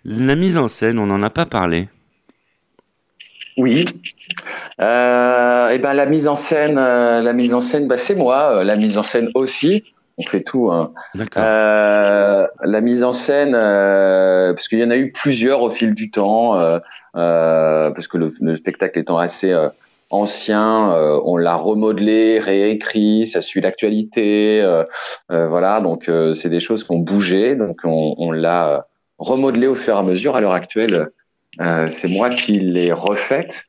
[0.04, 1.88] La mise en scène, on n'en a pas parlé.
[3.56, 3.84] Oui.
[4.80, 8.58] Euh, et ben la mise en scène, euh, la mise en scène, bah, c'est moi.
[8.58, 9.84] Euh, La mise en scène aussi.
[10.18, 10.70] On fait tout.
[10.70, 10.92] Hein.
[11.38, 15.94] Euh, la mise en scène, euh, parce qu'il y en a eu plusieurs au fil
[15.94, 16.78] du temps, euh,
[17.16, 19.68] euh, parce que le, le spectacle étant assez euh,
[20.10, 24.84] ancien, euh, on l'a remodelé, réécrit, ça suit l'actualité, euh,
[25.30, 25.80] euh, voilà.
[25.80, 28.86] Donc euh, c'est des choses qui ont bougé, donc on, on l'a
[29.18, 30.36] remodelé au fur et à mesure.
[30.36, 31.08] À l'heure actuelle,
[31.60, 33.64] euh, c'est moi qui l'ai refaite.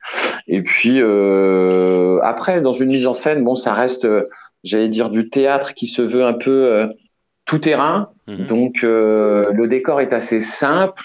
[0.47, 4.29] Et puis euh, après, dans une mise en scène, bon, ça reste, euh,
[4.63, 6.89] j'allais dire, du théâtre qui se veut un peu
[7.45, 8.09] tout terrain.
[8.27, 8.47] Mhm.
[8.47, 11.03] Donc le décor est assez simple,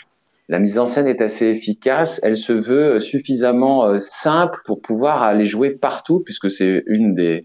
[0.48, 5.46] la mise en scène est assez efficace, elle se veut suffisamment simple pour pouvoir aller
[5.46, 7.44] jouer partout, puisque c'est une des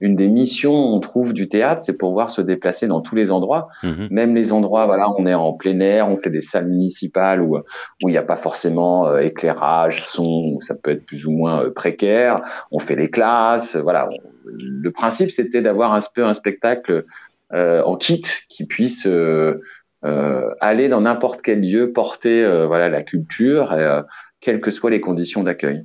[0.00, 3.68] une des missions on trouve du théâtre, c'est pouvoir se déplacer dans tous les endroits,
[3.82, 4.08] Mhm.
[4.10, 7.56] même les endroits, voilà, on est en plein air, on fait des salles municipales où
[7.56, 11.32] où il n'y a pas forcément euh, éclairage, son, où ça peut être plus ou
[11.32, 12.42] moins euh, précaire.
[12.70, 14.08] On fait les classes, voilà.
[14.10, 14.18] On-
[14.50, 17.04] le principe c'était d'avoir un peu un spectacle
[17.52, 19.60] euh, en kit qui puisse euh,
[20.04, 24.02] euh, aller dans n'importe quel lieu, porter voilà la culture, euh,
[24.40, 25.84] quelles que soient les conditions d'accueil.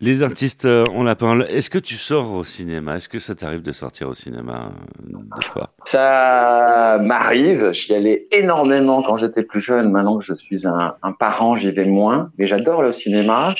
[0.00, 1.44] Les artistes euh, ont la parole.
[1.50, 2.96] Est-ce que tu sors au cinéma?
[2.96, 5.70] Est-ce que ça t'arrive de sortir au cinéma euh, des fois?
[5.86, 9.90] Ça m'arrive, j'y allais énormément quand j'étais plus jeune.
[9.90, 12.30] Maintenant que je suis un, un parent, j'y vais moins.
[12.38, 13.54] Mais j'adore le cinéma.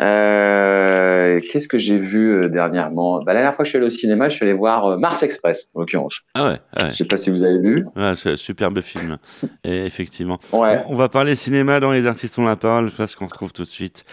[0.00, 3.22] Euh, Qu'est-ce que j'ai vu dernièrement?
[3.22, 5.22] Bah, La dernière fois que je suis allé au cinéma, je suis allé voir Mars
[5.22, 6.20] Express, en l'occurrence.
[6.34, 6.90] Ah ouais, ah ouais.
[6.90, 7.86] Je sais pas si vous avez vu.
[7.96, 9.16] Ouais, c'est un superbe film.
[9.64, 10.38] Et effectivement.
[10.52, 10.82] Ouais.
[10.88, 13.70] On va parler cinéma dans Les artistes ont la parole parce qu'on retrouve tout de
[13.70, 14.04] suite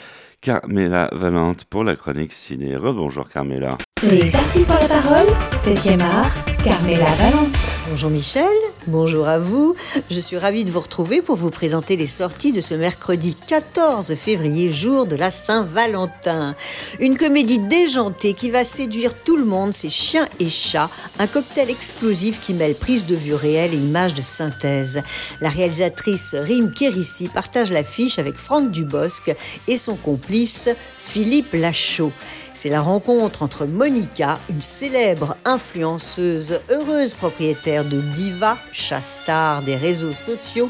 [0.46, 2.76] Carmela Valente pour la chronique ciné.
[2.76, 3.80] Rebonjour Carmela.
[4.04, 5.26] Les artistes ont la parole,
[5.66, 7.56] 7e art, Carmela Valente.
[7.88, 8.43] Bonjour Michel,
[8.88, 9.75] bonjour à vous.
[10.10, 14.15] Je suis ravie de vous retrouver pour vous présenter les sorties de ce mercredi 14
[14.15, 16.56] février, jour de la Saint-Valentin.
[16.99, 21.69] Une comédie déjantée qui va séduire tout le monde, c'est Chiens et Chats, un cocktail
[21.69, 25.04] explosif qui mêle prise de vue réelle et images de synthèse.
[25.41, 29.32] La réalisatrice Rim Kérissi partage l'affiche avec Franck Dubosc
[29.67, 32.12] et son complice Philippe Lachaud.
[32.54, 40.13] C'est la rencontre entre Monica, une célèbre influenceuse heureuse, propriétaire de Diva, chasse-star des réseaux
[40.13, 40.70] sociaux,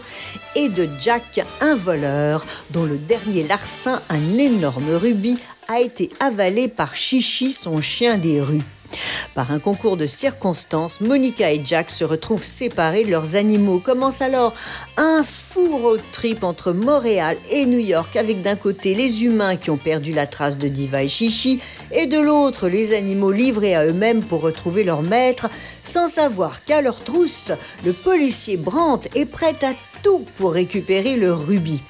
[0.55, 6.67] et de Jack, un voleur, dont le dernier larcin, un énorme rubis, a été avalé
[6.67, 8.63] par Chichi, son chien des rues.
[9.35, 13.79] Par un concours de circonstances, Monica et Jack se retrouvent séparés de leurs animaux.
[13.79, 14.53] Commence alors
[14.95, 19.71] un fou road trip entre Montréal et New York, avec d'un côté les humains qui
[19.71, 21.59] ont perdu la trace de Diva et Chichi,
[21.91, 25.49] et de l'autre les animaux livrés à eux-mêmes pour retrouver leur maître,
[25.81, 27.51] sans savoir qu'à leur trousse,
[27.85, 31.81] le policier Brandt est prêt à tout pour récupérer le rubis.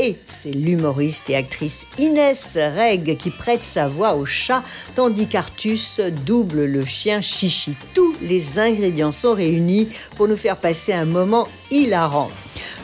[0.00, 4.64] Et c'est l'humoriste et actrice Inès Reg qui prête sa voix au chat,
[4.96, 7.76] tandis qu'Artus double le chien Chichi.
[7.94, 12.28] Tous les ingrédients sont réunis pour nous faire passer un moment hilarant.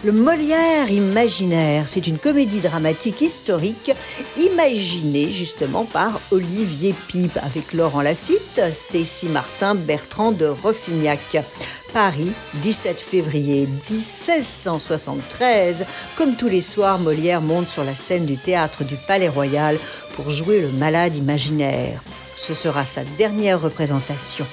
[0.02, 3.92] Le Molière imaginaire, c'est une comédie dramatique historique
[4.38, 11.44] imaginée justement par Olivier Pipe avec Laurent Lafitte, Stacy Martin, Bertrand de Roffignac.
[11.92, 15.86] Paris, 17 février 1673.
[16.16, 19.78] Comme tous les soirs, Molière monte sur la scène du théâtre du Palais Royal
[20.14, 22.02] pour jouer le malade imaginaire.
[22.36, 24.46] Ce sera sa dernière représentation.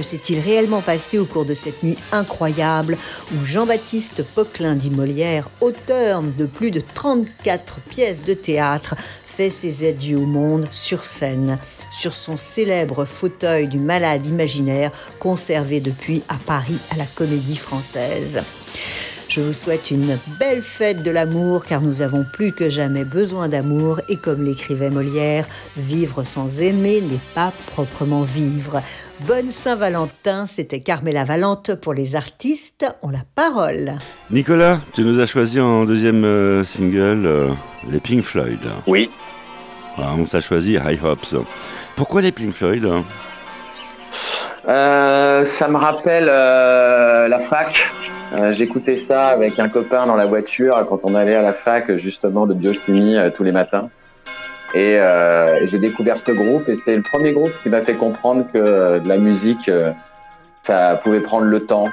[0.00, 2.96] Que s'est-il réellement passé au cours de cette nuit incroyable
[3.34, 8.94] où Jean-Baptiste Poquelin dit Molière, auteur de plus de 34 pièces de théâtre,
[9.26, 11.58] fait ses adieux au monde sur scène,
[11.90, 18.42] sur son célèbre fauteuil du malade imaginaire conservé depuis à Paris à la Comédie Française.
[19.30, 23.48] Je vous souhaite une belle fête de l'amour car nous avons plus que jamais besoin
[23.48, 25.44] d'amour et comme l'écrivait Molière,
[25.76, 28.82] vivre sans aimer n'est pas proprement vivre.
[29.20, 33.92] Bonne Saint-Valentin, c'était Carmela Valente pour les artistes ont la parole.
[34.32, 37.50] Nicolas, tu nous as choisi en deuxième euh, single euh,
[37.88, 38.58] les Pink Floyd.
[38.88, 39.10] Oui.
[39.96, 41.36] Ah, on t'a choisi High Hopes.
[41.94, 42.84] Pourquoi les Pink Floyd?
[44.68, 47.90] Euh, ça me rappelle euh, la fac.
[48.32, 51.96] Euh, J'écoutais ça avec un copain dans la voiture quand on allait à la fac
[51.96, 53.88] justement de biochimie euh, tous les matins.
[54.72, 58.46] Et, euh, j'ai découvert ce groupe et c'était le premier groupe qui m'a fait comprendre
[58.52, 59.68] que de la musique,
[60.62, 61.88] ça pouvait prendre le temps.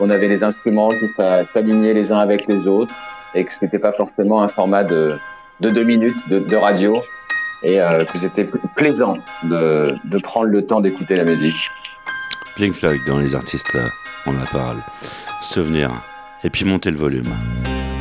[0.00, 2.94] On avait les instruments qui s'a- s'alignaient les uns avec les autres
[3.34, 5.18] et que c'était pas forcément un format de,
[5.60, 7.02] de deux minutes de, radio
[7.62, 7.76] et
[8.10, 11.70] que c'était pl- plaisant de, prendre le temps d'écouter la musique.
[12.56, 13.76] Pink Floyd dans les artistes
[14.26, 14.78] ont la parole.
[15.40, 16.02] Souvenir.
[16.44, 17.36] Et puis monter le volume.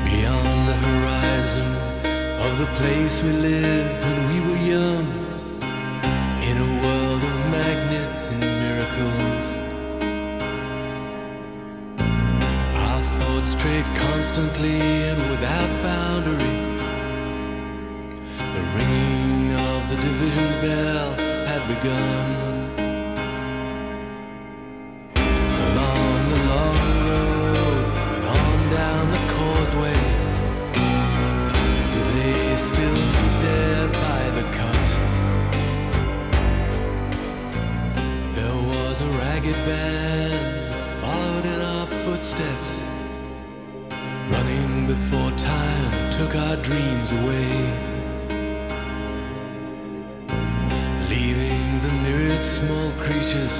[0.03, 1.69] Beyond the horizon
[2.39, 5.05] of the place we lived when we were young,
[6.41, 9.45] in a world of magnets and miracles,
[12.75, 16.55] our thoughts strayed constantly and without boundary.
[18.37, 21.13] The ringing of the division bell
[21.45, 22.44] had begun.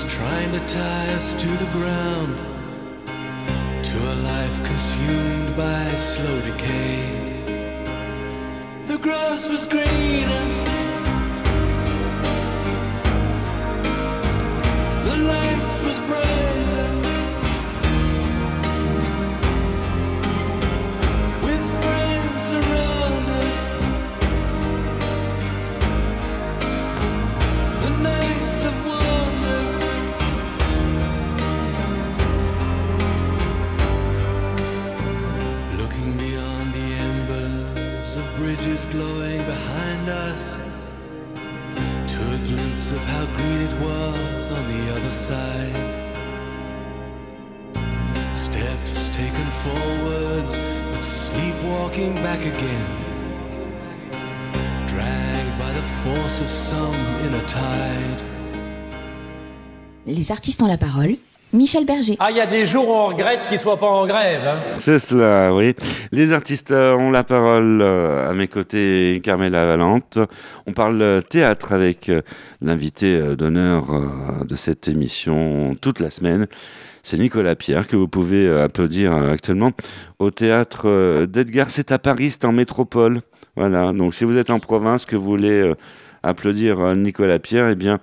[0.10, 2.55] Trying to tie us to the ground
[4.02, 7.02] a life consumed by slow decay.
[8.88, 10.45] The grass was greener,
[60.08, 61.16] Les artistes ont la parole.
[61.52, 62.16] Michel Berger.
[62.20, 64.42] Ah, il y a des jours où on regrette qu'ils soient pas en grève.
[64.46, 64.60] Hein.
[64.78, 65.74] C'est cela, oui.
[66.12, 70.20] Les artistes euh, ont la parole euh, à mes côtés, Carmela Valente.
[70.68, 72.12] On parle euh, théâtre avec
[72.62, 73.86] l'invité d'honneur
[74.46, 76.46] de cette émission toute la semaine.
[77.02, 79.72] C'est Nicolas Pierre que vous pouvez applaudir actuellement
[80.20, 81.70] au théâtre d'Edgar.
[81.70, 83.22] C'est à Paris, c'est en métropole.
[83.56, 83.92] Voilà.
[83.92, 85.72] Donc si vous êtes en province, que vous voulez
[86.22, 88.00] applaudir Nicolas Pierre, eh bien,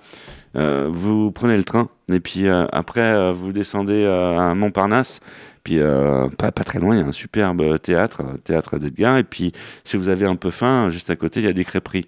[0.55, 5.19] euh, vous prenez le train Et puis euh, après, euh, vous descendez euh, à Montparnasse.
[5.63, 9.17] Puis euh, pas, pas très loin, il y a un superbe théâtre, théâtre d'Edgar.
[9.17, 9.53] Et puis
[9.85, 12.07] si vous avez un peu faim, juste à côté, il y a des crêperies.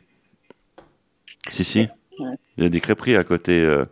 [1.49, 1.87] Si, si.
[2.57, 3.85] Il y a des crêperies à côté, euh,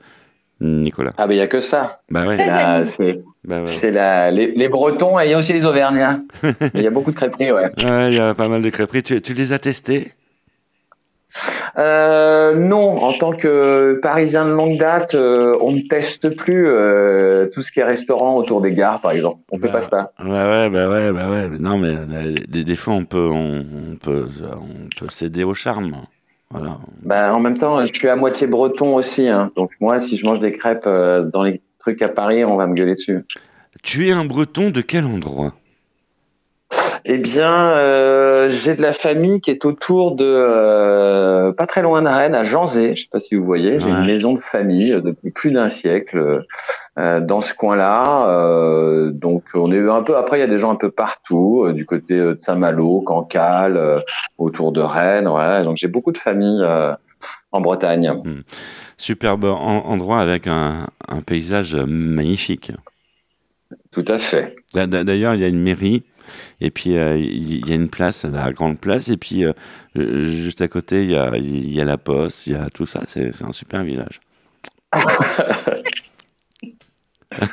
[0.61, 1.13] Nicolas.
[1.17, 2.01] Ah, ben il n'y a que ça.
[2.09, 2.35] Bah ouais.
[2.37, 3.67] C'est la- c'est Bah ouais.
[3.67, 6.19] c'est la- les, les Bretons et il y a aussi les Auvergnats.
[6.73, 7.69] Il y a beaucoup de crêperies, ouais.
[7.83, 9.03] Ouais, il y a pas mal de crêperies.
[9.03, 10.13] Tu, tu les as testés
[11.77, 17.47] Euh, non, en tant que Parisien de longue date, euh, on ne teste plus euh,
[17.51, 19.39] tout ce qui est restaurant autour des gares, par exemple.
[19.51, 20.11] On fait Bah, pas ça.
[20.23, 21.49] Ouais, ouais, bah ouais, bah ouais.
[21.59, 21.95] Non, mais
[22.47, 25.95] des, des fois, on peut, on, on peut, on peut céder au charme.
[26.51, 26.77] Voilà.
[27.01, 29.51] Bah, en même temps, je suis à moitié breton aussi, hein.
[29.55, 32.75] donc moi, si je mange des crêpes dans les trucs à Paris, on va me
[32.75, 33.25] gueuler dessus.
[33.81, 35.53] Tu es un breton de quel endroit?
[37.05, 42.01] Eh bien, euh, j'ai de la famille qui est autour de, euh, pas très loin
[42.01, 42.95] de Rennes, à Janzé.
[42.95, 43.79] Je sais pas si vous voyez.
[43.81, 43.99] J'ai Ouais.
[43.99, 46.45] une maison de famille euh, depuis plus d'un siècle
[46.97, 49.09] euh, dans ce coin-là.
[49.11, 50.15] Donc, on est un peu.
[50.15, 54.03] Après, il y a des gens un peu partout, du côté de Saint-Malo, Cancale,
[54.37, 55.27] autour de Rennes.
[55.27, 55.63] Ouais.
[55.63, 56.65] Donc, j'ai beaucoup de familles
[57.51, 58.13] en Bretagne.
[58.97, 62.71] Superbe en- endroit avec un, un paysage magnifique.
[63.91, 64.55] Tout à fait.
[64.73, 66.03] D'ailleurs, il y a une mairie,
[66.61, 69.53] et puis euh, il y a une place, la grande place, et puis euh,
[69.97, 72.69] euh, juste à côté, il y a, il y a la poste, il y a
[72.69, 73.01] tout ça.
[73.07, 74.19] C'est c'est un super village.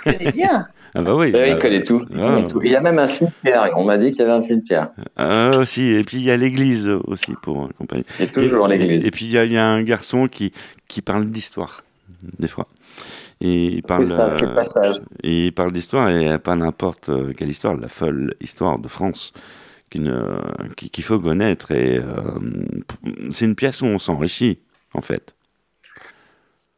[0.05, 0.67] Connais bien.
[0.93, 1.31] Ah bah oui.
[1.33, 2.05] Eh oui, bah, il connaît tout.
[2.11, 2.27] Il ah.
[2.35, 2.61] connaît tout.
[2.65, 3.71] Il y a même un cimetière.
[3.77, 4.89] On m'a dit qu'il y avait un cimetière.
[5.17, 8.05] Ah, aussi, et puis il y a l'église aussi pour accompagner.
[8.19, 9.05] Et toujours l'église.
[9.05, 10.53] Et, et puis il y, a- il y a un garçon qui,
[10.89, 11.85] qui parle d'histoire,
[12.41, 12.67] des fois.
[13.41, 14.61] Et il parle, ça, euh,
[15.23, 19.33] et il parle d'histoire, et pas n'importe euh, quelle histoire, la folle histoire de France
[19.91, 20.13] qu'il
[20.77, 21.73] qui- faut connaître.
[21.73, 22.39] Et euh,
[23.33, 24.61] c'est une pièce où on s'enrichit,
[24.95, 25.35] en fait.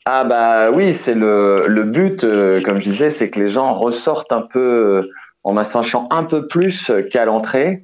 [0.04, 3.72] Ah bah oui, c'est le, le but, euh, comme je disais, c'est que les gens
[3.72, 5.08] ressortent un peu
[5.44, 7.82] en massachant un peu plus qu'à l'entrée.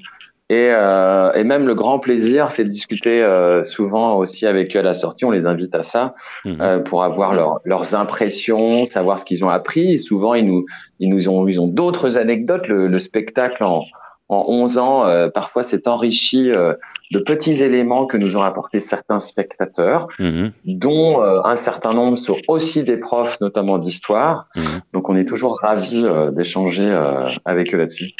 [0.51, 4.79] Et, euh, et même le grand plaisir, c'est de discuter euh, souvent aussi avec eux
[4.79, 5.27] à la sortie.
[5.27, 6.15] On les invite à ça
[6.47, 6.57] Mhm.
[6.61, 9.93] euh, pour avoir leur- leurs impressions, savoir ce qu'ils ont appris.
[9.93, 10.65] Et souvent, ils nous,
[11.01, 12.67] ils nous ont, ils ont d'autres anecdotes.
[12.67, 13.85] Le, le spectacle en,
[14.31, 16.73] en 11 ans, euh, parfois, s'est enrichi euh,
[17.13, 22.17] de petits éléments que nous ont apportés certains spectateurs Mhm, dont euh, un certain nombre
[22.17, 24.47] sont aussi des profs, notamment d'histoire.
[24.57, 24.63] mhm.
[24.95, 28.13] Donc on est toujours ravis euh, d'échanger euh, avec eux là-dessus.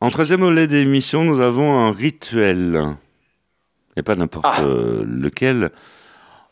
[0.00, 2.96] En troisième volet d'émission, nous avons un rituel.
[3.96, 4.62] Et pas n'importe Ah.
[4.62, 5.70] euh, lequel.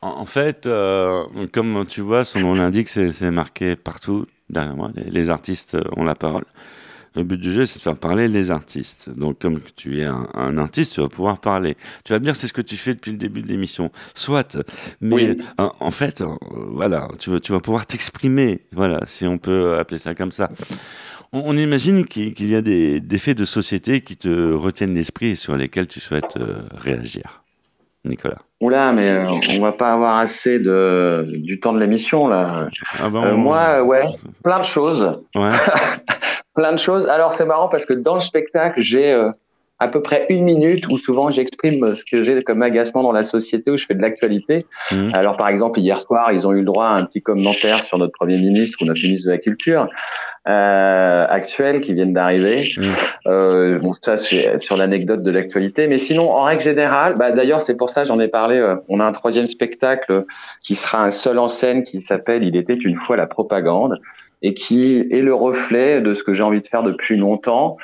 [0.01, 4.91] En, fait, euh, comme tu vois, son nom l'indique, c'est marqué partout derrière moi.
[4.95, 6.45] Les, les artistes ont la parole.
[7.17, 9.09] Le but du jeu, c'est de faire parler les artistes.
[9.09, 11.77] Donc, comme tu es un, un artiste, tu vas pouvoir parler.
[12.05, 13.91] Tu vas me dire, c'est ce que tu fais depuis le début de l'émission.
[14.15, 14.59] Soit,
[15.01, 15.39] mais Oui.
[15.59, 16.27] en, en fait, euh,
[16.73, 18.61] voilà, tu vas, tu vas pouvoir t'exprimer.
[18.73, 20.51] Voilà, si on peut appeler ça comme ça.
[21.35, 25.31] On, on imagine qu'il y a des, des faits de société qui te retiennent l'esprit
[25.31, 27.43] et sur lesquels tu souhaites euh, réagir.
[28.07, 28.39] Nicolas.
[28.61, 32.69] Oula, mais euh, on va pas avoir assez de du temps de l'émission là.
[33.01, 34.05] Ah ben, Euh, on- moi, ouais,
[34.43, 35.03] plein de choses,
[35.35, 35.53] Ouais.
[36.55, 37.07] plein de choses.
[37.07, 39.31] Alors c'est marrant parce que dans le spectacle, j'ai euh,
[39.81, 43.25] à peu près une minute où souvent j'exprime ce que j'ai comme agacement dans la
[43.25, 44.67] société où je fais de l'actualité.
[44.93, 45.11] Mhm.
[45.15, 47.99] Alors par exemple hier soir, ils ont eu le droit à un petit commentaire sur
[47.99, 49.89] notre premier ministre ou notre ministre de la culture
[50.47, 52.69] euh, actuel qui viennent d'arriver.
[52.77, 52.85] Mhm.
[53.27, 57.61] Euh, bon ça c'est sur l'anecdote de l'actualité, mais sinon en règle générale, bah d'ailleurs
[57.61, 58.57] c'est pour ça j'en ai parlé.
[58.59, 60.25] euh, on a un troisième spectacle
[60.63, 63.99] qui sera un seul en scène qui s'appelle Il était une fois la propagande
[64.47, 67.79] et qui est le reflet de ce que j'ai envie de faire depuis longtemps,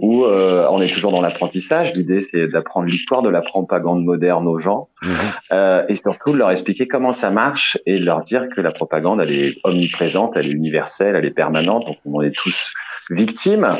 [0.00, 1.94] où euh, on est toujours dans l'apprentissage.
[1.94, 5.10] L'idée, c'est d'apprendre l'histoire de la propagande moderne aux gens, Mhm.
[5.52, 8.72] euh, et surtout de leur expliquer comment ça marche et de leur dire que la
[8.72, 12.72] propagande, elle est omniprésente, elle est universelle, elle est permanente, donc on en est tous
[13.10, 13.70] victimes,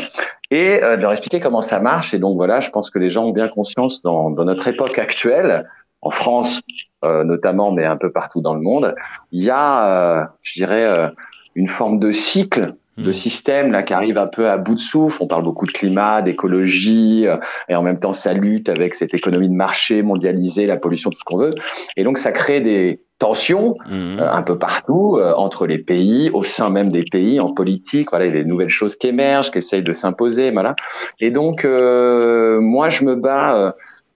[0.53, 2.15] et euh, de leur expliquer comment ça marche.
[2.15, 4.99] Et donc voilà, je pense que les gens ont bien conscience dans, dans notre époque
[4.99, 5.67] actuelle,
[6.01, 6.61] en France
[7.05, 8.95] euh, notamment, mais un peu partout dans le monde,
[9.33, 11.09] il y a, euh, je dirais, euh,
[11.55, 13.13] une forme de cycle de Mhm.
[13.15, 15.23] système là qui arrive un peu à bout de souffle.
[15.23, 17.37] On parle beaucoup de climat, d'écologie, euh,
[17.69, 21.19] et en même temps ça lutte avec cette économie de marché mondialisée, la pollution, tout
[21.19, 21.55] ce qu'on veut.
[21.97, 24.19] Et donc ça crée des tensions Mhm.
[24.21, 28.11] euh, un peu partout euh, entre les pays, au sein même des pays, en politique.
[28.11, 30.51] Voilà, il y a des nouvelles choses qui émergent, qui essayent de s'imposer.
[30.51, 30.75] Voilà.
[31.21, 33.73] Et donc euh, moi je me bats euh,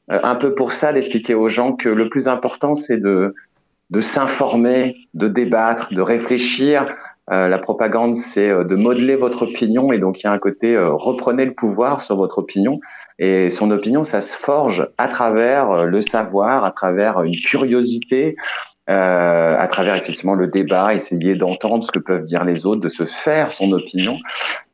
[0.08, 3.34] un peu pour ça, d'expliquer aux gens que le plus important c'est de
[3.90, 6.86] de s'informer, de débattre, de réfléchir.
[7.30, 10.38] Euh, la propagande, c'est euh, de modeler votre opinion et donc il y a un
[10.38, 12.80] côté euh, reprenez le pouvoir sur votre opinion
[13.18, 18.36] et son opinion, ça se forge à travers euh, le savoir, à travers une curiosité,
[18.90, 22.90] euh, à travers effectivement le débat, essayer d'entendre ce que peuvent dire les autres, de
[22.90, 24.18] se faire son opinion.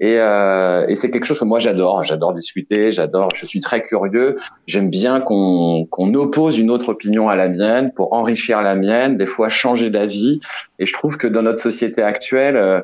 [0.00, 2.02] Et, euh, et c'est quelque chose que moi j'adore.
[2.02, 3.28] J'adore discuter, j'adore.
[3.36, 4.36] Je suis très curieux.
[4.66, 9.16] J'aime bien qu'on qu'on oppose une autre opinion à la mienne pour enrichir la mienne,
[9.16, 10.40] des fois changer d'avis.
[10.80, 12.80] Et je trouve que dans notre société actuelle, euh,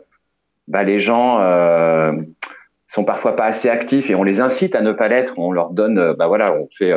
[0.69, 2.13] bah, les gens euh,
[2.87, 5.35] sont parfois pas assez actifs et on les incite à ne pas l'être.
[5.39, 6.95] On leur donne, euh, bah voilà, on fait.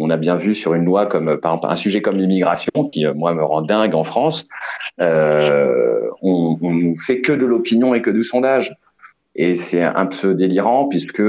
[0.00, 3.14] On a bien vu sur une loi comme euh, un sujet comme l'immigration qui euh,
[3.14, 4.48] moi me rend dingue en France.
[5.00, 8.74] Euh, on, nous fait que de l'opinion et que du sondage.
[9.36, 11.22] Et c'est un peu délirant puisque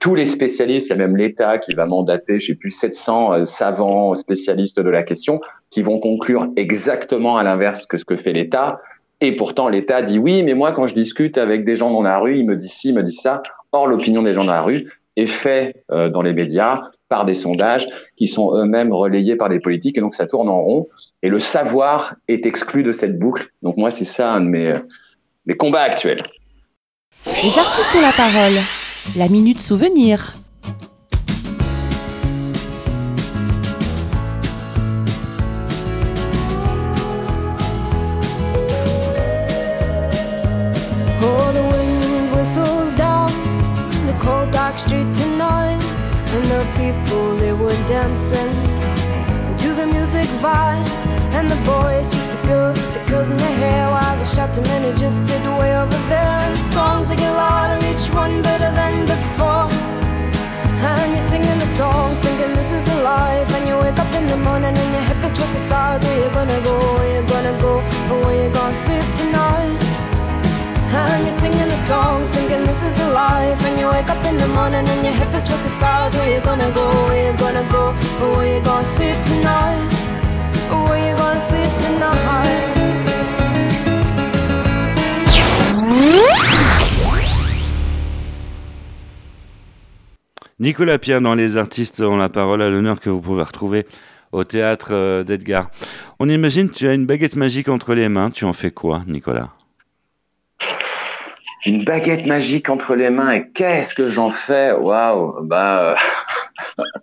[0.00, 3.32] tous les spécialistes, il y a même l'État qui va mandater, je sais plus, 700
[3.32, 8.16] euh, savants spécialistes de la question qui vont conclure exactement à l'inverse que ce que
[8.16, 8.80] fait l'État.
[9.20, 12.18] Et pourtant, l'État dit oui, mais moi, quand je discute avec des gens dans la
[12.18, 13.42] rue, ils me disent ci, ils me disent ça.
[13.70, 16.82] Or, l'opinion des gens dans la rue est faite dans les médias
[17.14, 17.86] par des sondages
[18.16, 20.88] qui sont eux-mêmes relayés par des politiques et donc ça tourne en rond
[21.22, 23.52] et le savoir est exclu de cette boucle.
[23.62, 24.74] Donc moi, c'est ça un de mes,
[25.46, 26.24] mes combats actuels.
[27.24, 28.58] Les artistes ont la parole.
[29.16, 30.32] La minute souvenir.
[48.04, 48.52] Dancing
[49.56, 50.88] to the music vibe,
[51.36, 54.64] and the boys just the girls with the girls in their hair, while the shouting
[54.64, 58.70] men just sit way over there, and the songs they get louder, each one better
[58.80, 59.68] than before.
[60.88, 63.50] And you're singing the songs, thinking this is a life.
[63.56, 66.04] And you wake up in the morning and your hip is twisted sides.
[66.04, 66.76] Where you gonna go?
[66.96, 67.72] Where you gonna go?
[68.10, 69.83] Or where you gonna sleep tonight?
[90.60, 93.84] Nicolas Pierre dans Les artistes ont la parole à l'honneur que vous pouvez retrouver
[94.32, 95.70] au théâtre euh, d'Edgar.
[96.20, 98.30] On imagine tu as une baguette magique entre les mains.
[98.30, 99.50] Tu en fais quoi, Nicolas?
[101.66, 104.72] Une baguette magique entre les mains et qu'est-ce que j'en fais?
[104.72, 105.96] Waouh Bah,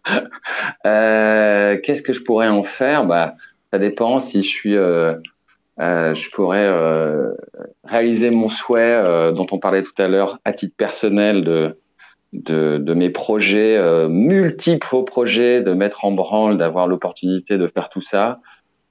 [0.08, 0.20] euh,
[0.86, 3.06] euh, qu'est-ce que je pourrais en faire?
[3.06, 3.36] Bah,
[3.72, 4.76] ça dépend si je suis.
[4.76, 5.16] euh,
[5.80, 7.32] euh, je pourrais euh,
[7.86, 11.78] réaliser mon souhait dont on parlait tout à l'heure à titre personnel de
[12.34, 18.02] de, de mes projets, multiples projets, de mettre en branle, d'avoir l'opportunité de faire tout
[18.02, 18.40] ça.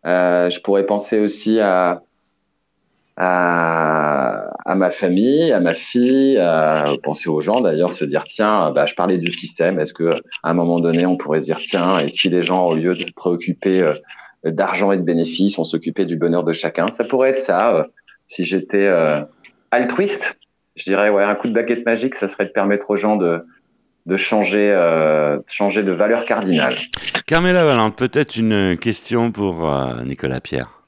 [0.05, 2.03] Je pourrais penser aussi à,
[3.23, 8.71] à, à ma famille, à ma fille, à penser aux gens d'ailleurs, se dire tiens,
[8.71, 11.61] bah, je parlais du système, est-ce que à un moment donné on pourrait se dire
[11.63, 13.93] tiens, et si les gens au lieu de se préoccuper euh,
[14.45, 17.75] d'argent et de bénéfices, on s'occupait du bonheur de chacun, ça pourrait être ça.
[17.77, 17.85] euh,
[18.27, 19.21] si j'étais euh,
[19.71, 20.39] altruiste,
[20.77, 23.45] je dirais ouais, un coup de baguette magique, ça serait de permettre aux gens de
[24.07, 26.77] de changer, de changer de valeur cardinale.
[27.27, 29.71] Carmela Valente, peut-être une question pour
[30.05, 30.80] Nicolas Pierre.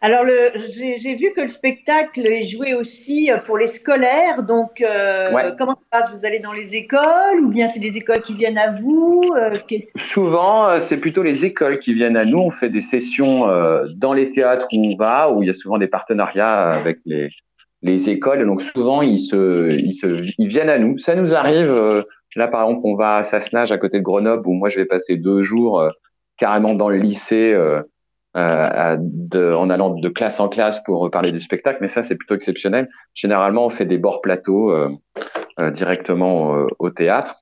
[0.00, 4.44] Alors, le- j'ai j'ai vu que le spectacle est joué aussi euh, pour les scolaires.
[4.44, 5.52] Donc, euh, Ouais.
[5.58, 6.12] comment ça se passe?
[6.20, 9.50] Vous allez dans les écoles ou bien c'est des écoles qui viennent à vous Euh,
[9.96, 12.38] Souvent, c'est plutôt les écoles qui viennent à nous.
[12.38, 15.54] On fait des sessions euh, dans les théâtres où on va, où il y a
[15.54, 17.28] souvent des partenariats avec les,
[17.82, 18.46] les écoles.
[18.46, 20.96] Donc souvent, ils se, ils se, ils viennent à nous.
[20.98, 21.70] Ça nous arrive.
[21.70, 22.02] euh,
[22.36, 24.86] là, par exemple, on va à Sassenage, à côté de Grenoble, où moi, je vais
[24.86, 25.90] passer deux jours euh,
[26.36, 27.52] carrément dans le lycée,
[28.36, 31.78] euh, de- en allant de classe en classe pour parler du spectacle.
[31.80, 32.88] Mais ça, c'est plutôt exceptionnel.
[33.14, 34.90] Généralement, on fait des bords plateaux euh,
[35.58, 37.36] euh, directement euh, au théâtre.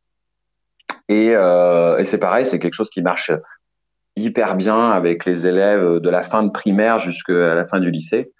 [1.08, 3.30] Et, euh, et c'est pareil, c'est quelque chose qui marche
[4.16, 8.32] hyper bien avec les élèves de la fin de primaire jusqu'à la fin du lycée,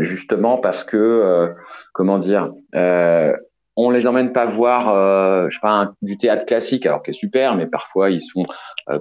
[0.00, 1.54] justement parce que,
[1.92, 2.50] comment dire,
[3.76, 7.14] on les emmène pas voir, euh, je sais pas, du théâtre classique, alors qui est
[7.14, 8.44] super, mais parfois ils sont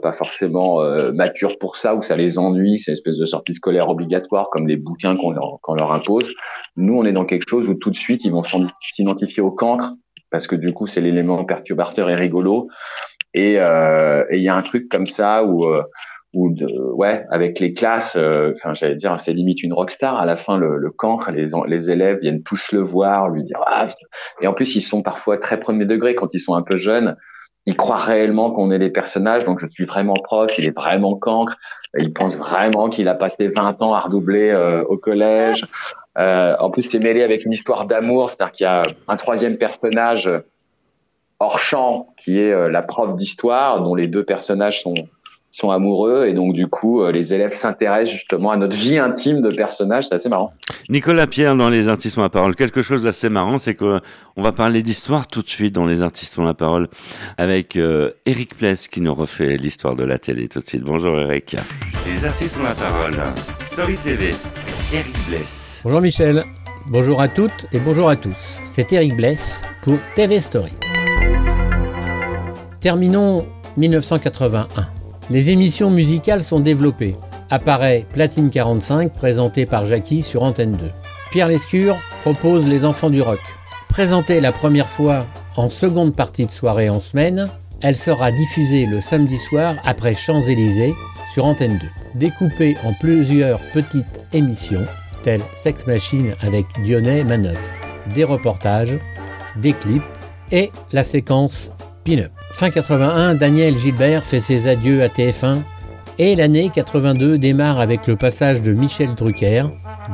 [0.02, 3.54] pas forcément euh, matures pour ça ou ça les ennuie, c'est une espèce de sortie
[3.54, 6.32] scolaire obligatoire comme les bouquins qu'on leur, impose.
[6.76, 8.44] Nous, on est dans quelque chose où tout de suite ils vont
[8.82, 9.94] s'identifier au cancre
[10.32, 12.68] parce que du coup c'est l'élément perturbateur et rigolo.
[13.34, 15.84] Et euh, il y a un truc comme ça où euh,
[16.34, 20.18] où de, ouais avec les classes, euh, enfin j'allais dire c'est limite une rockstar.
[20.18, 23.60] À la fin le, le cancre, les les élèves viennent tous le voir, lui dire
[23.66, 23.88] ah
[24.42, 27.16] et en plus ils sont parfois très premier degré quand ils sont un peu jeunes.
[27.66, 31.16] Ils croient réellement qu'on est les personnages, donc je suis vraiment prof, il est vraiment
[31.16, 31.55] cancre,
[31.97, 35.66] il pense vraiment qu'il a passé 20 ans à redoubler euh, au collège.
[36.18, 39.57] Euh, en plus, c'est mêlé avec une histoire d'amour, c'est-à-dire qu'il y a un troisième
[39.57, 40.39] personnage euh,
[41.39, 44.95] hors champ qui est la prof d'histoire, dont les deux personnages sont
[45.52, 49.41] sont amoureux et donc du coup euh, les élèves s'intéressent justement à notre vie intime
[49.41, 50.54] de personnage, c'est assez marrant.
[50.89, 52.56] Nicolas Pierre dans Les Artistes ont la parole.
[52.56, 54.00] Quelque chose d'assez marrant, c'est qu'on
[54.38, 56.88] va parler d'histoire tout de suite dans Les Artistes ont la parole
[57.38, 60.84] avec euh, Eric Pless qui nous refait l'histoire de la télé tout de suite.
[60.84, 61.56] Bonjour Eric.
[62.06, 63.16] Les Artistes ont la parole.
[63.64, 64.34] Story TV.
[64.93, 65.82] Eric Bless.
[65.84, 66.43] Bonjour Michel,
[66.88, 68.60] bonjour à toutes et bonjour à tous.
[68.74, 70.74] C'est Eric Bless pour TV Story.
[72.80, 73.45] Terminons
[73.78, 74.99] 1981.
[75.32, 77.16] Les émissions musicales sont développées.
[77.52, 80.90] Apparaît Platine 45, présenté par Jackie sur Antenne 2.
[81.30, 83.40] Pierre Lescure propose Les Enfants du Rock.
[83.90, 87.48] Présentée la première fois en seconde partie de soirée en semaine,
[87.82, 90.96] elle sera diffusée le samedi soir après Champs-Élysées
[91.32, 91.88] sur Antenne 2.
[92.16, 94.86] Découpée en plusieurs petites émissions,
[95.22, 97.60] telles Sex Machine avec Dionnet Manœuvre,
[98.16, 98.98] des reportages,
[99.58, 100.02] des clips
[100.52, 101.70] et la séquence
[102.04, 102.32] Pin-Up.
[102.52, 105.62] Fin 81, Daniel Gilbert fait ses adieux à TF1
[106.18, 109.64] et l'année 82 démarre avec le passage de Michel Drucker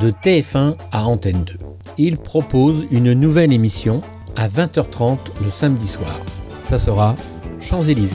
[0.00, 1.54] de TF1 à Antenne 2.
[1.98, 4.00] Il propose une nouvelle émission
[4.36, 6.20] à 20h30 le samedi soir.
[6.68, 7.16] Ça sera
[7.60, 8.14] Champs-Élysées.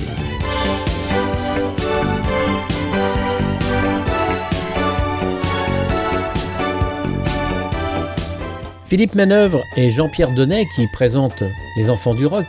[8.85, 11.43] Philippe Manœuvre et Jean-Pierre Donnet, qui présentent
[11.77, 12.47] Les Enfants du Rock,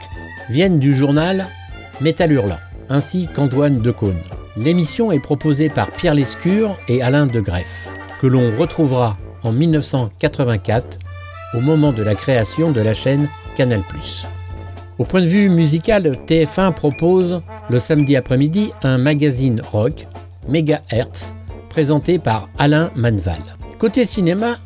[0.51, 1.49] viennent du journal
[2.03, 4.19] Métal Hurlant, ainsi qu'Antoine Decaune.
[4.57, 10.99] L'émission est proposée par Pierre Lescure et Alain de Greff, que l'on retrouvera en 1984
[11.55, 13.83] au moment de la création de la chaîne Canal+.
[14.99, 17.41] Au point de vue musical, TF1 propose
[17.71, 20.09] le samedi après-midi un magazine rock,
[20.49, 21.35] Megahertz,
[21.69, 23.43] présenté par Alain Manval.
[23.79, 24.57] Côté cinéma,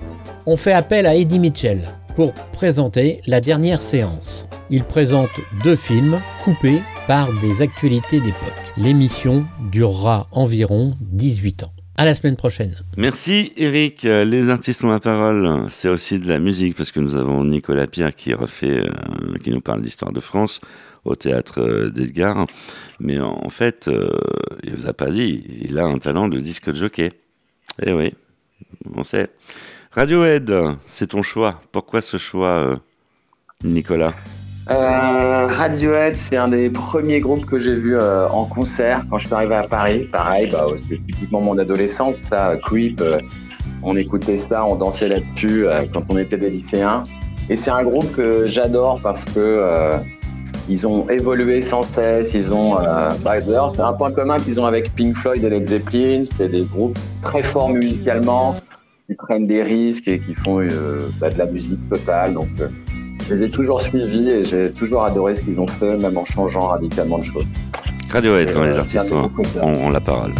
[0.47, 1.83] on fait appel à Eddie Mitchell
[2.15, 4.47] pour présenter la dernière séance.
[4.71, 5.31] Il présente
[5.63, 8.53] deux films coupés par des actualités d'époque.
[8.77, 11.73] L'émission durera environ 18 ans.
[11.97, 12.77] À la semaine prochaine.
[12.99, 14.03] Merci Eric.
[14.03, 15.65] Les artistes ont la parole.
[15.71, 19.51] C'est aussi de la musique parce que nous avons Nicolas Pierre qui refait, euh, qui
[19.51, 20.61] nous parle d'histoire de France
[21.07, 22.47] au théâtre euh, d'Edgar.
[23.01, 24.11] Mais en, fait, euh,
[24.63, 27.13] il vous a pas dit, il a un talent de disque jockey.
[27.83, 28.15] Eh oui,
[28.95, 29.31] on sait.
[29.93, 30.53] Radiohead,
[30.87, 31.61] c'est ton choix.
[31.73, 32.77] Pourquoi ce choix, euh,
[33.65, 34.15] Nicolas?
[34.69, 39.27] Euh, Radiohead, c'est un des premiers groupes que j'ai vu euh, en concert quand je
[39.27, 40.09] suis arrivé à Paris.
[40.11, 43.01] Pareil, bah, c'était typiquement mon adolescence, ça, Creep.
[43.01, 43.21] euh,
[43.83, 47.05] on écoutait ça, on dansait là-dessus euh, quand on était des lycéens.
[47.49, 49.99] Et c'est un groupe que j'adore parce que euh,
[50.69, 52.35] ils ont évolué sans cesse.
[52.35, 55.69] Ils ont, euh, bah, c'est un point commun qu'ils ont avec Pink Floyd et Led
[55.69, 56.25] Zeppelin.
[56.37, 58.57] C'est des groupes très forts musicalement,
[59.07, 60.67] qui prennent des risques et qui font
[61.21, 62.35] bah, de la musique totale.
[62.35, 62.49] Donc
[63.29, 66.25] je les ai toujours suivis et j'ai toujours adoré ce qu'ils ont fait, même en
[66.25, 67.45] changeant radicalement de choses.
[68.11, 69.31] Radiohead dans Euh, les artistes ont-
[69.63, 70.33] ont la parole.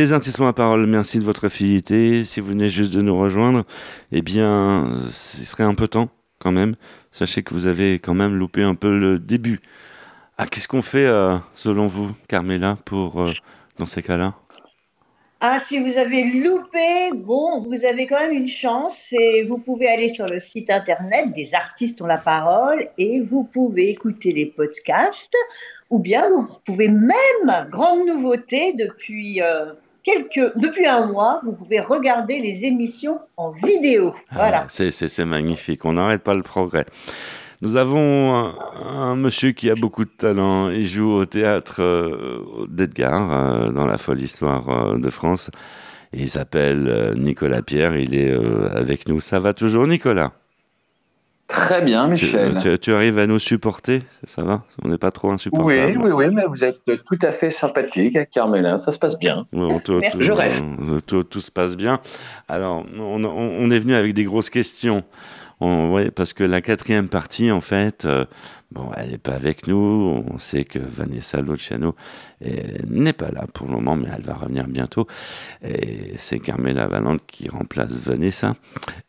[0.00, 2.24] Les artistes ont la parole, merci de votre fidélité.
[2.24, 3.64] Si vous venez juste de nous rejoindre,
[4.12, 6.74] eh bien, ce serait un peu temps quand même.
[7.10, 9.60] Sachez que vous avez quand même loupé un peu le début.
[10.38, 13.32] Ah, qu'est-ce qu'on fait, euh, selon vous, Carmela, pour, euh,
[13.78, 14.32] dans ces cas-là?
[15.42, 19.12] Ah, si vous avez loupé, bon, vous avez quand même une chance.
[19.12, 23.44] Et vous pouvez aller sur le site internet des artistes ont la parole et vous
[23.44, 25.36] pouvez écouter les podcasts.
[25.90, 31.80] Ou bien vous pouvez même, grande nouveauté, depuis, euh, quelques, depuis un mois, vous pouvez
[31.80, 34.14] regarder les émissions en vidéo.
[34.32, 34.62] Voilà.
[34.64, 36.86] Ah, c'est, c'est, magnifique, on n'arrête pas le progrès.
[37.62, 38.54] Nous avons un,
[38.86, 40.70] un monsieur qui a beaucoup de talent.
[40.70, 45.50] Il joue au théâtre euh, d'Edgar, euh, dans la folle histoire euh, de France.
[46.14, 47.96] Il s'appelle euh, Nicolas Pierre.
[47.96, 48.32] Il est
[48.74, 49.20] avec nous.
[49.20, 50.32] Ça va toujours, Nicolas?
[51.50, 52.56] Très bien, Michel.
[52.56, 54.62] tu- tu arrives à nous supporter Ça va?
[54.84, 58.14] On n'est pas trop insupportable Oui, oui, oui, mais vous êtes tout à fait sympathique
[58.16, 59.46] avec Carmela, ça se passe bien.
[59.52, 60.18] Bon, tout, Merci.
[60.18, 60.64] tout- Je reste.
[61.06, 61.98] Tout, tout se passe bien.
[62.48, 63.28] Alors, on, on-
[63.58, 65.02] on est venu avec des grosses questions.
[65.60, 68.24] On, parce que la quatrième partie, en fait, euh,
[68.72, 70.24] bon, elle n'est pas avec nous.
[70.26, 71.94] On sait que Vanessa Luciano
[72.44, 72.48] euh,
[72.88, 75.06] n'est pas là pour le moment, mais elle va revenir bientôt.
[75.62, 78.56] Et c'est Carmela Valente qui remplace Vanessa.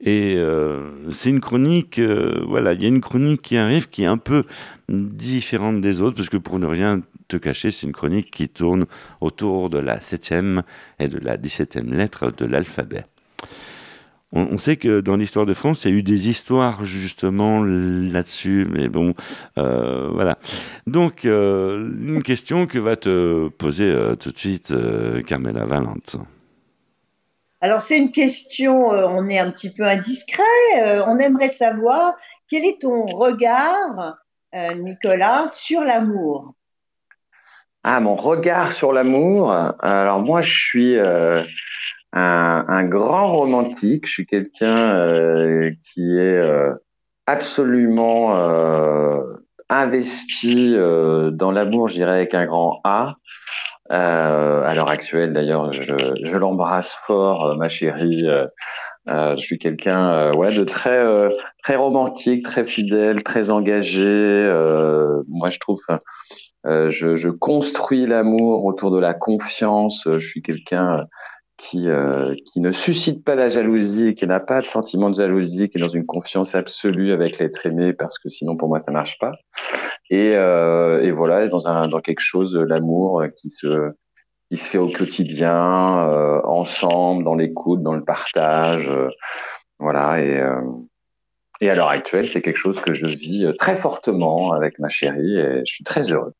[0.02, 4.04] Et euh, c'est une chronique, euh, voilà, il y a une chronique qui arrive qui
[4.04, 4.44] est un peu
[4.90, 8.86] différente des autres, parce que pour ne rien te cacher, c'est une chronique qui tourne
[9.22, 10.64] autour de la septième
[11.00, 13.06] et de la dix-septième lettre de l'alphabet.
[14.34, 17.64] On, on sait que dans l'histoire de France, il y a eu des histoires justement
[17.64, 19.14] là-dessus, mais bon,
[19.58, 20.38] euh, voilà.
[20.88, 26.16] Donc, euh, une question que va te poser euh, tout de suite euh, Carmela Valente.
[27.60, 30.44] Alors, c'est une question, euh, on est un petit peu indiscret.
[30.82, 32.16] euh, on aimerait savoir
[32.50, 34.18] quel est ton regard,
[34.56, 36.54] euh, Nicolas, sur l'amour?
[37.84, 39.52] Ah, mon regard sur l'amour.
[39.80, 41.44] Alors moi, je suis euh,
[42.14, 44.06] un, un grand romantique.
[44.08, 46.74] Je suis quelqu'un euh, qui est euh,
[47.28, 49.22] absolument euh,
[49.70, 53.16] investi euh, dans l'amour, je dirais avec un grand A.
[53.92, 55.84] Euh, à l'heure actuelle, d'ailleurs, je,
[56.24, 58.26] je l'embrasse fort, euh, ma chérie.
[59.08, 61.04] Je suis quelqu'un, ouais, de très
[61.64, 64.04] très romantique, très fidèle, très engagé.
[65.28, 65.80] Moi, je trouve.
[66.64, 70.04] Je, je construis l'amour autour de la confiance.
[70.06, 71.06] Je suis quelqu'un
[71.62, 75.70] qui euh, qui ne suscite pas la jalousie qui n'a pas de sentiment de jalousie,
[75.70, 78.92] qui est dans une confiance absolue avec l'être aimé, parce que sinon pour moi ça
[78.92, 79.34] marche pas.
[80.10, 83.92] Et, euh, voilà, dans quelque chose, euh, l'amour qui se
[84.56, 85.54] fait au quotidien,
[86.44, 88.92] ensemble, dans l'écoute, dans le partage,
[89.80, 90.20] voilà.
[91.62, 95.38] Et à l'heure actuelle, c'est quelque chose que je vis très fortement avec ma chérie
[95.38, 96.34] et je suis très heureux.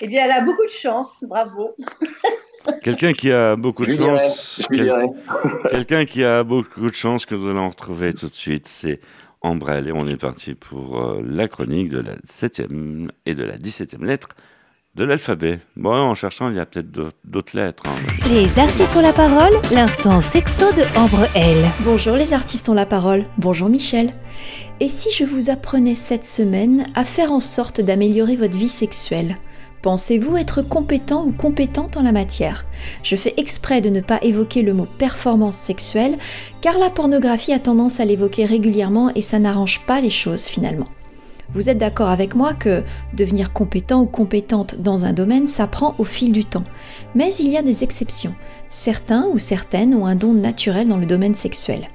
[0.00, 1.74] Eh bien, elle a beaucoup de chance, bravo.
[2.82, 4.62] Quelqu'un qui a beaucoup de chance.
[4.70, 4.92] quel-.
[5.70, 9.00] Quelqu'un qui a beaucoup de chance que nous allons retrouver tout de suite, c'est
[9.42, 9.88] Ambrelle.
[9.88, 14.04] Et on est parti pour euh, la chronique de la septième et de la dix-septième
[14.04, 14.28] lettre
[14.94, 15.58] de l'alphabet.
[15.74, 17.84] Bon, en cherchant, il y a peut-être d'autres- d'autres lettres.
[17.86, 18.28] hein.
[18.30, 21.56] Les artistes ont la parole, l'instant sexo de Ambre L.
[21.80, 23.24] Bonjour les artistes ont la parole.
[23.38, 24.12] Bonjour Michel.
[24.80, 29.36] Et si je vous apprenais cette semaine à faire en sorte d'améliorer votre vie sexuelle?
[29.82, 32.66] Pensez-vous être compétent ou compétente en la matière?
[33.02, 36.18] Je fais exprès de ne pas évoquer le mot performance sexuelle,
[36.60, 40.86] car la pornographie a tendance à l'évoquer régulièrement et ça n'arrange pas les choses finalement.
[41.52, 46.04] Vous êtes d'accord avec moi que devenir compétent ou compétente dans un domaine s'apprend au
[46.04, 46.64] fil du temps.
[47.16, 48.34] Mais il y a des exceptions.
[48.68, 51.88] Certains ou certaines ont un don naturel dans le domaine sexuel.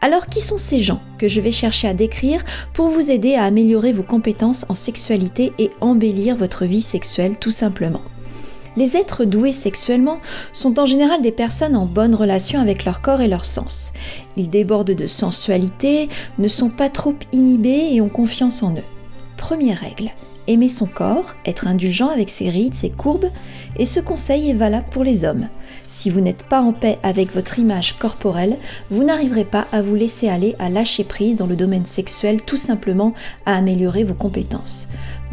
[0.00, 2.42] Alors qui sont ces gens que je vais chercher à décrire
[2.72, 7.50] pour vous aider à améliorer vos compétences en sexualité et embellir votre vie sexuelle tout
[7.50, 8.02] simplement?
[8.76, 10.20] Les êtres doués sexuellement
[10.52, 13.92] sont en général des personnes en bonne relation avec leur corps et leur sens.
[14.36, 16.08] Ils débordent de sensualité,
[16.38, 18.84] ne sont pas trop inhibés et ont confiance en eux.
[19.36, 20.12] Première règle,
[20.50, 23.30] aimer son corps, être indulgent avec ses rides, ses courbes,
[23.78, 25.48] et ce conseil est valable pour les hommes.
[25.86, 28.56] Si vous n'êtes pas en paix avec votre image corporelle,
[28.90, 32.56] vous n'arriverez pas à vous laisser aller à lâcher prise dans le domaine sexuel, tout
[32.56, 33.14] simplement
[33.46, 34.88] à améliorer vos compétences.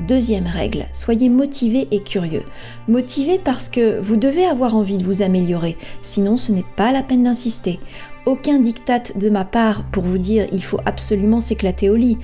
[0.07, 2.43] Deuxième règle, soyez motivé et curieux.
[2.88, 7.01] Motivé parce que vous devez avoir envie de vous améliorer, sinon ce n'est pas la
[7.01, 7.80] peine d'insister.
[8.28, 12.17] Aucun diktat de ma part pour vous dire il faut absolument s'éclater au lit.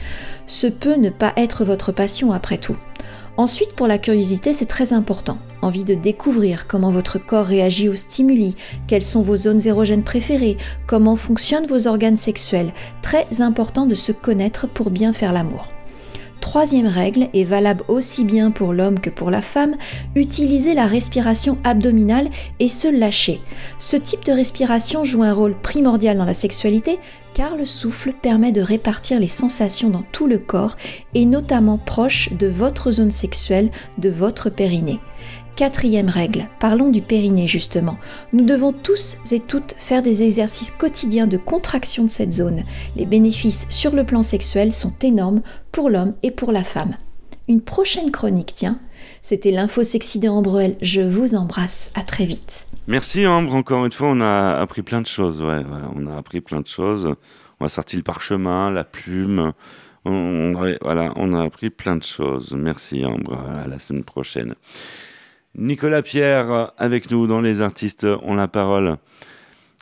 [0.48, 2.76] Ce peut ne pas être votre passion après tout.
[3.38, 5.38] Ensuite, pour la curiosité, c'est très important.
[5.62, 10.58] Envie de découvrir comment votre corps réagit aux stimuli, quelles sont vos zones érogènes préférées,
[10.88, 12.74] comment fonctionnent vos organes sexuels.
[13.02, 15.72] Très important de se connaître pour bien faire l'amour.
[16.44, 19.78] Troisième règle, est valable aussi bien pour l'homme que pour la femme,
[20.14, 22.30] utiliser la respiration abdominale
[22.60, 23.40] et se lâcher.
[23.80, 27.00] Ce type de respiration joue un rôle primordial dans la sexualité
[27.34, 30.76] car le souffle permet de répartir les sensations dans tout le corps
[31.14, 35.00] et notamment proche de votre zone sexuelle, de votre périnée.
[35.56, 38.00] Quatrième règle, parlons du périnée justement.
[38.32, 42.64] Nous devons tous et toutes faire des exercices quotidiens de contraction de cette zone.
[42.96, 46.98] Les bénéfices sur le plan sexuel sont énormes pour l'homme et pour la femme.
[47.48, 48.80] Une prochaine chronique, tiens.
[49.22, 50.76] C'était l'info sexy de.
[50.82, 51.92] Je vous embrasse.
[51.94, 52.66] À très vite.
[52.88, 55.40] Merci Ambre, encore une fois, on a appris plein de choses.
[55.40, 57.14] On a appris plein de choses.
[57.60, 59.54] On a sorti le parchemin, la plume.
[60.04, 62.54] On a appris plein de choses.
[62.54, 64.56] Merci Ambre, à la semaine prochaine.
[65.56, 68.98] Nicolas Pierre, avec nous dans Les Artistes ont la parole.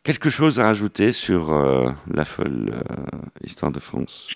[0.03, 4.29] Quelque chose à rajouter sur euh, la folle euh, histoire de France?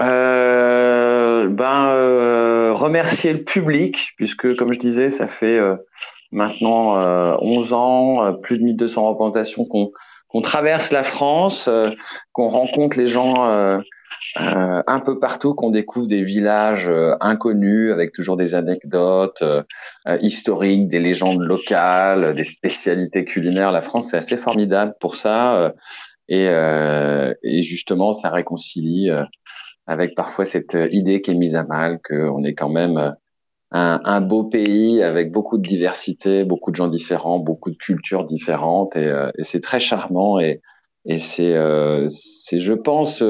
[0.00, 5.60] Euh, ben, remercier le public, puisque comme je disais, ça fait
[6.32, 11.68] maintenant euh, 11 ans, plus de 1200 représentations qu'on traverse la France,
[12.32, 13.80] qu'on rencontre les gens
[14.40, 19.62] euh, un peu partout, qu'on découvre des villages euh, inconnus avec toujours des anecdotes euh,
[20.20, 23.72] historiques, des légendes locales, des spécialités culinaires.
[23.72, 25.74] La France, c'est assez formidable pour ça.
[26.28, 26.46] et,
[27.42, 29.10] et justement, ça réconcilie
[29.86, 33.14] avec parfois cette idée qui est mise à mal qu'on est quand même
[33.70, 38.96] un, beau pays avec beaucoup de diversité, beaucoup de gens différents, beaucoup de cultures différentes,
[38.96, 39.12] et,
[39.42, 40.60] c'est très charmant et,
[41.04, 41.54] et c'est,
[42.08, 43.22] c'est, je pense,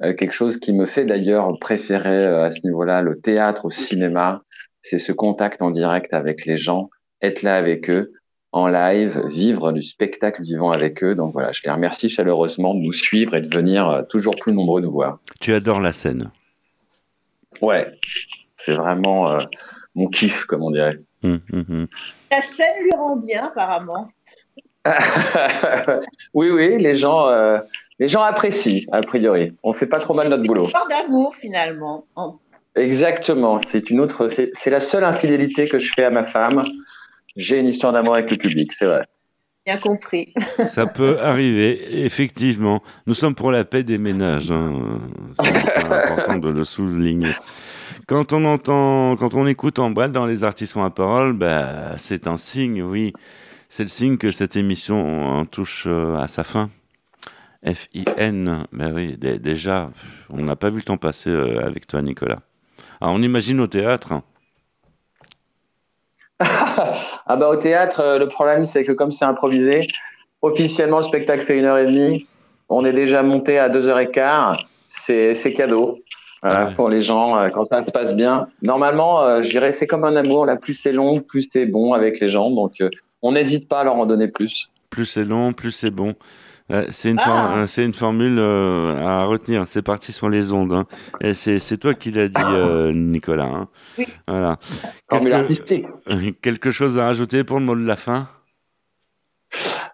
[0.00, 4.42] quelque chose qui me fait d'ailleurs préférer euh, à ce niveau-là le théâtre au cinéma,
[4.82, 6.90] c'est ce contact en direct avec les gens,
[7.22, 8.12] être là avec eux
[8.52, 11.14] en live, vivre du spectacle vivant avec eux.
[11.14, 14.52] Donc voilà, je les remercie chaleureusement de nous suivre et de venir euh, toujours plus
[14.52, 15.20] nombreux nous voir.
[15.40, 16.30] Tu adores la scène.
[17.60, 17.92] Ouais,
[18.56, 19.38] c'est vraiment euh,
[19.94, 21.00] mon kiff, comme on dirait.
[21.22, 21.86] Hum, hum, hum.
[22.30, 24.08] La scène lui rend bien, apparemment.
[26.34, 27.58] oui, oui, les gens, euh,
[28.00, 29.52] les gens apprécient, a priori.
[29.62, 30.66] On fait pas trop mal notre boulot.
[30.66, 32.06] Histoire d'amour, finalement.
[32.16, 32.34] En-
[32.76, 33.60] Exactement.
[33.66, 36.64] C'est une autre, c'est c'est la seule infidélité que je fais à ma femme.
[37.36, 39.06] J'ai une histoire d'amour avec le public, c'est vrai.
[39.66, 40.32] Bien compris.
[40.58, 42.80] Ça peut arriver, effectivement.
[43.06, 44.50] Nous sommes pour la paix des ménages.
[44.50, 44.72] hein.
[45.38, 47.32] C'est c'est important de le souligner.
[48.06, 51.96] Quand on entend, quand on écoute en boîte dans les artistes ont la parole, bah,
[51.98, 53.12] c'est un signe, oui.
[53.68, 56.70] C'est le signe que cette émission en touche euh, à sa fin.
[57.64, 58.64] F-I-N.
[58.72, 59.90] Ben oui, dé- déjà,
[60.30, 62.40] on n'a pas vu le temps passer euh, avec toi, Nicolas.
[63.00, 64.14] Alors, on imagine au théâtre.
[66.40, 69.86] Ah bah au théâtre, euh, le problème c'est que comme c'est improvisé,
[70.42, 72.26] officiellement le spectacle fait une heure et demie.
[72.68, 74.64] On est déjà monté à deux heures et quart.
[74.88, 75.98] C'est cadeau.
[76.42, 78.48] Voilà, pour les gens, euh, quand ça se passe bien.
[78.62, 80.46] Normalement, euh, je dirais c'est comme un amour.
[80.46, 82.50] Là, plus c'est long, plus c'est bon avec les gens.
[82.50, 82.88] Donc, euh,
[83.20, 84.70] on n'hésite pas à leur en donner plus.
[84.88, 86.14] Plus c'est long, plus c'est bon.
[86.90, 87.24] C'est une, Ah.
[87.24, 89.66] for- euh, c'est une formule euh, à retenir.
[89.66, 90.72] C'est parti sur les ondes.
[90.72, 90.86] hein.
[91.20, 93.44] Et c'est, toi qui l'as dit, euh, Nicolas.
[93.52, 93.68] hein.
[93.98, 94.06] Oui.
[94.28, 94.56] Voilà.
[95.10, 95.86] Formule artistique.
[96.08, 98.28] euh, quelque chose à rajouter pour le mot de la fin?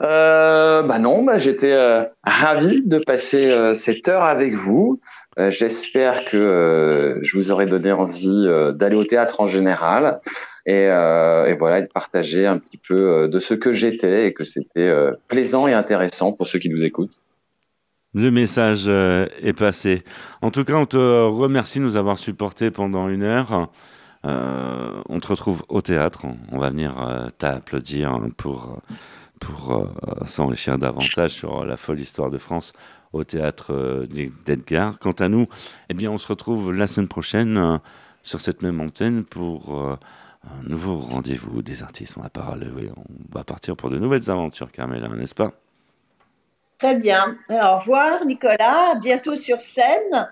[0.03, 5.01] Euh, bah non, bah j'étais euh, ravi de passer euh, cette heure avec vous.
[5.39, 10.20] Euh, J'espère que euh, je vous aurai donné envie euh, d'aller au théâtre en général
[10.67, 14.33] et, euh, et voilà, de partager un petit peu euh, de ce que j'étais et
[14.33, 17.17] que c'était euh, plaisant et intéressant pour ceux qui nous écoutent.
[18.14, 20.03] Le message euh, est passé.
[20.43, 23.71] En tout cas, on te remercie de nous avoir supportés pendant une heure.
[24.25, 26.27] On te retrouve au théâtre.
[26.51, 26.97] On, va venir
[27.39, 28.83] t'applaudir pour,
[29.39, 29.89] pour
[30.27, 32.73] s'enrichir davantage sur la folle histoire de France
[33.12, 34.05] au théâtre
[34.45, 34.99] d'Edgar.
[34.99, 35.47] Quant à nous,
[35.91, 37.79] eh bien, on se retrouve la semaine prochaine
[38.25, 39.97] sur cette même antenne pour
[40.47, 42.14] un nouveau rendez-vous des artistes.
[42.18, 42.66] On la parole.
[42.76, 45.53] Oui, on va partir pour de nouvelles aventures, Carmela, n'est-ce pas?
[46.78, 47.36] Très bien.
[47.49, 48.92] Alors, au revoir, Nicolas.
[48.92, 50.28] À bientôt sur scène.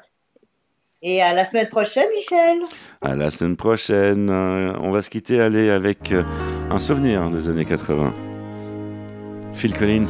[1.02, 2.62] Et à la semaine prochaine, Michel.
[3.02, 4.30] À la semaine prochaine.
[4.30, 6.22] Euh, on va se quitter, aller avec euh,
[6.70, 8.14] un souvenir des années 80.
[9.52, 10.06] Phil Collins.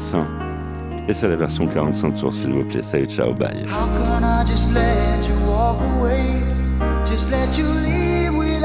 [1.06, 2.82] Et c'est la version 45 tours, s'il vous plaît.
[2.82, 3.64] Salut, ciao, bye.
[3.66, 6.42] How can I just let you walk away?
[7.04, 8.23] Just let you leave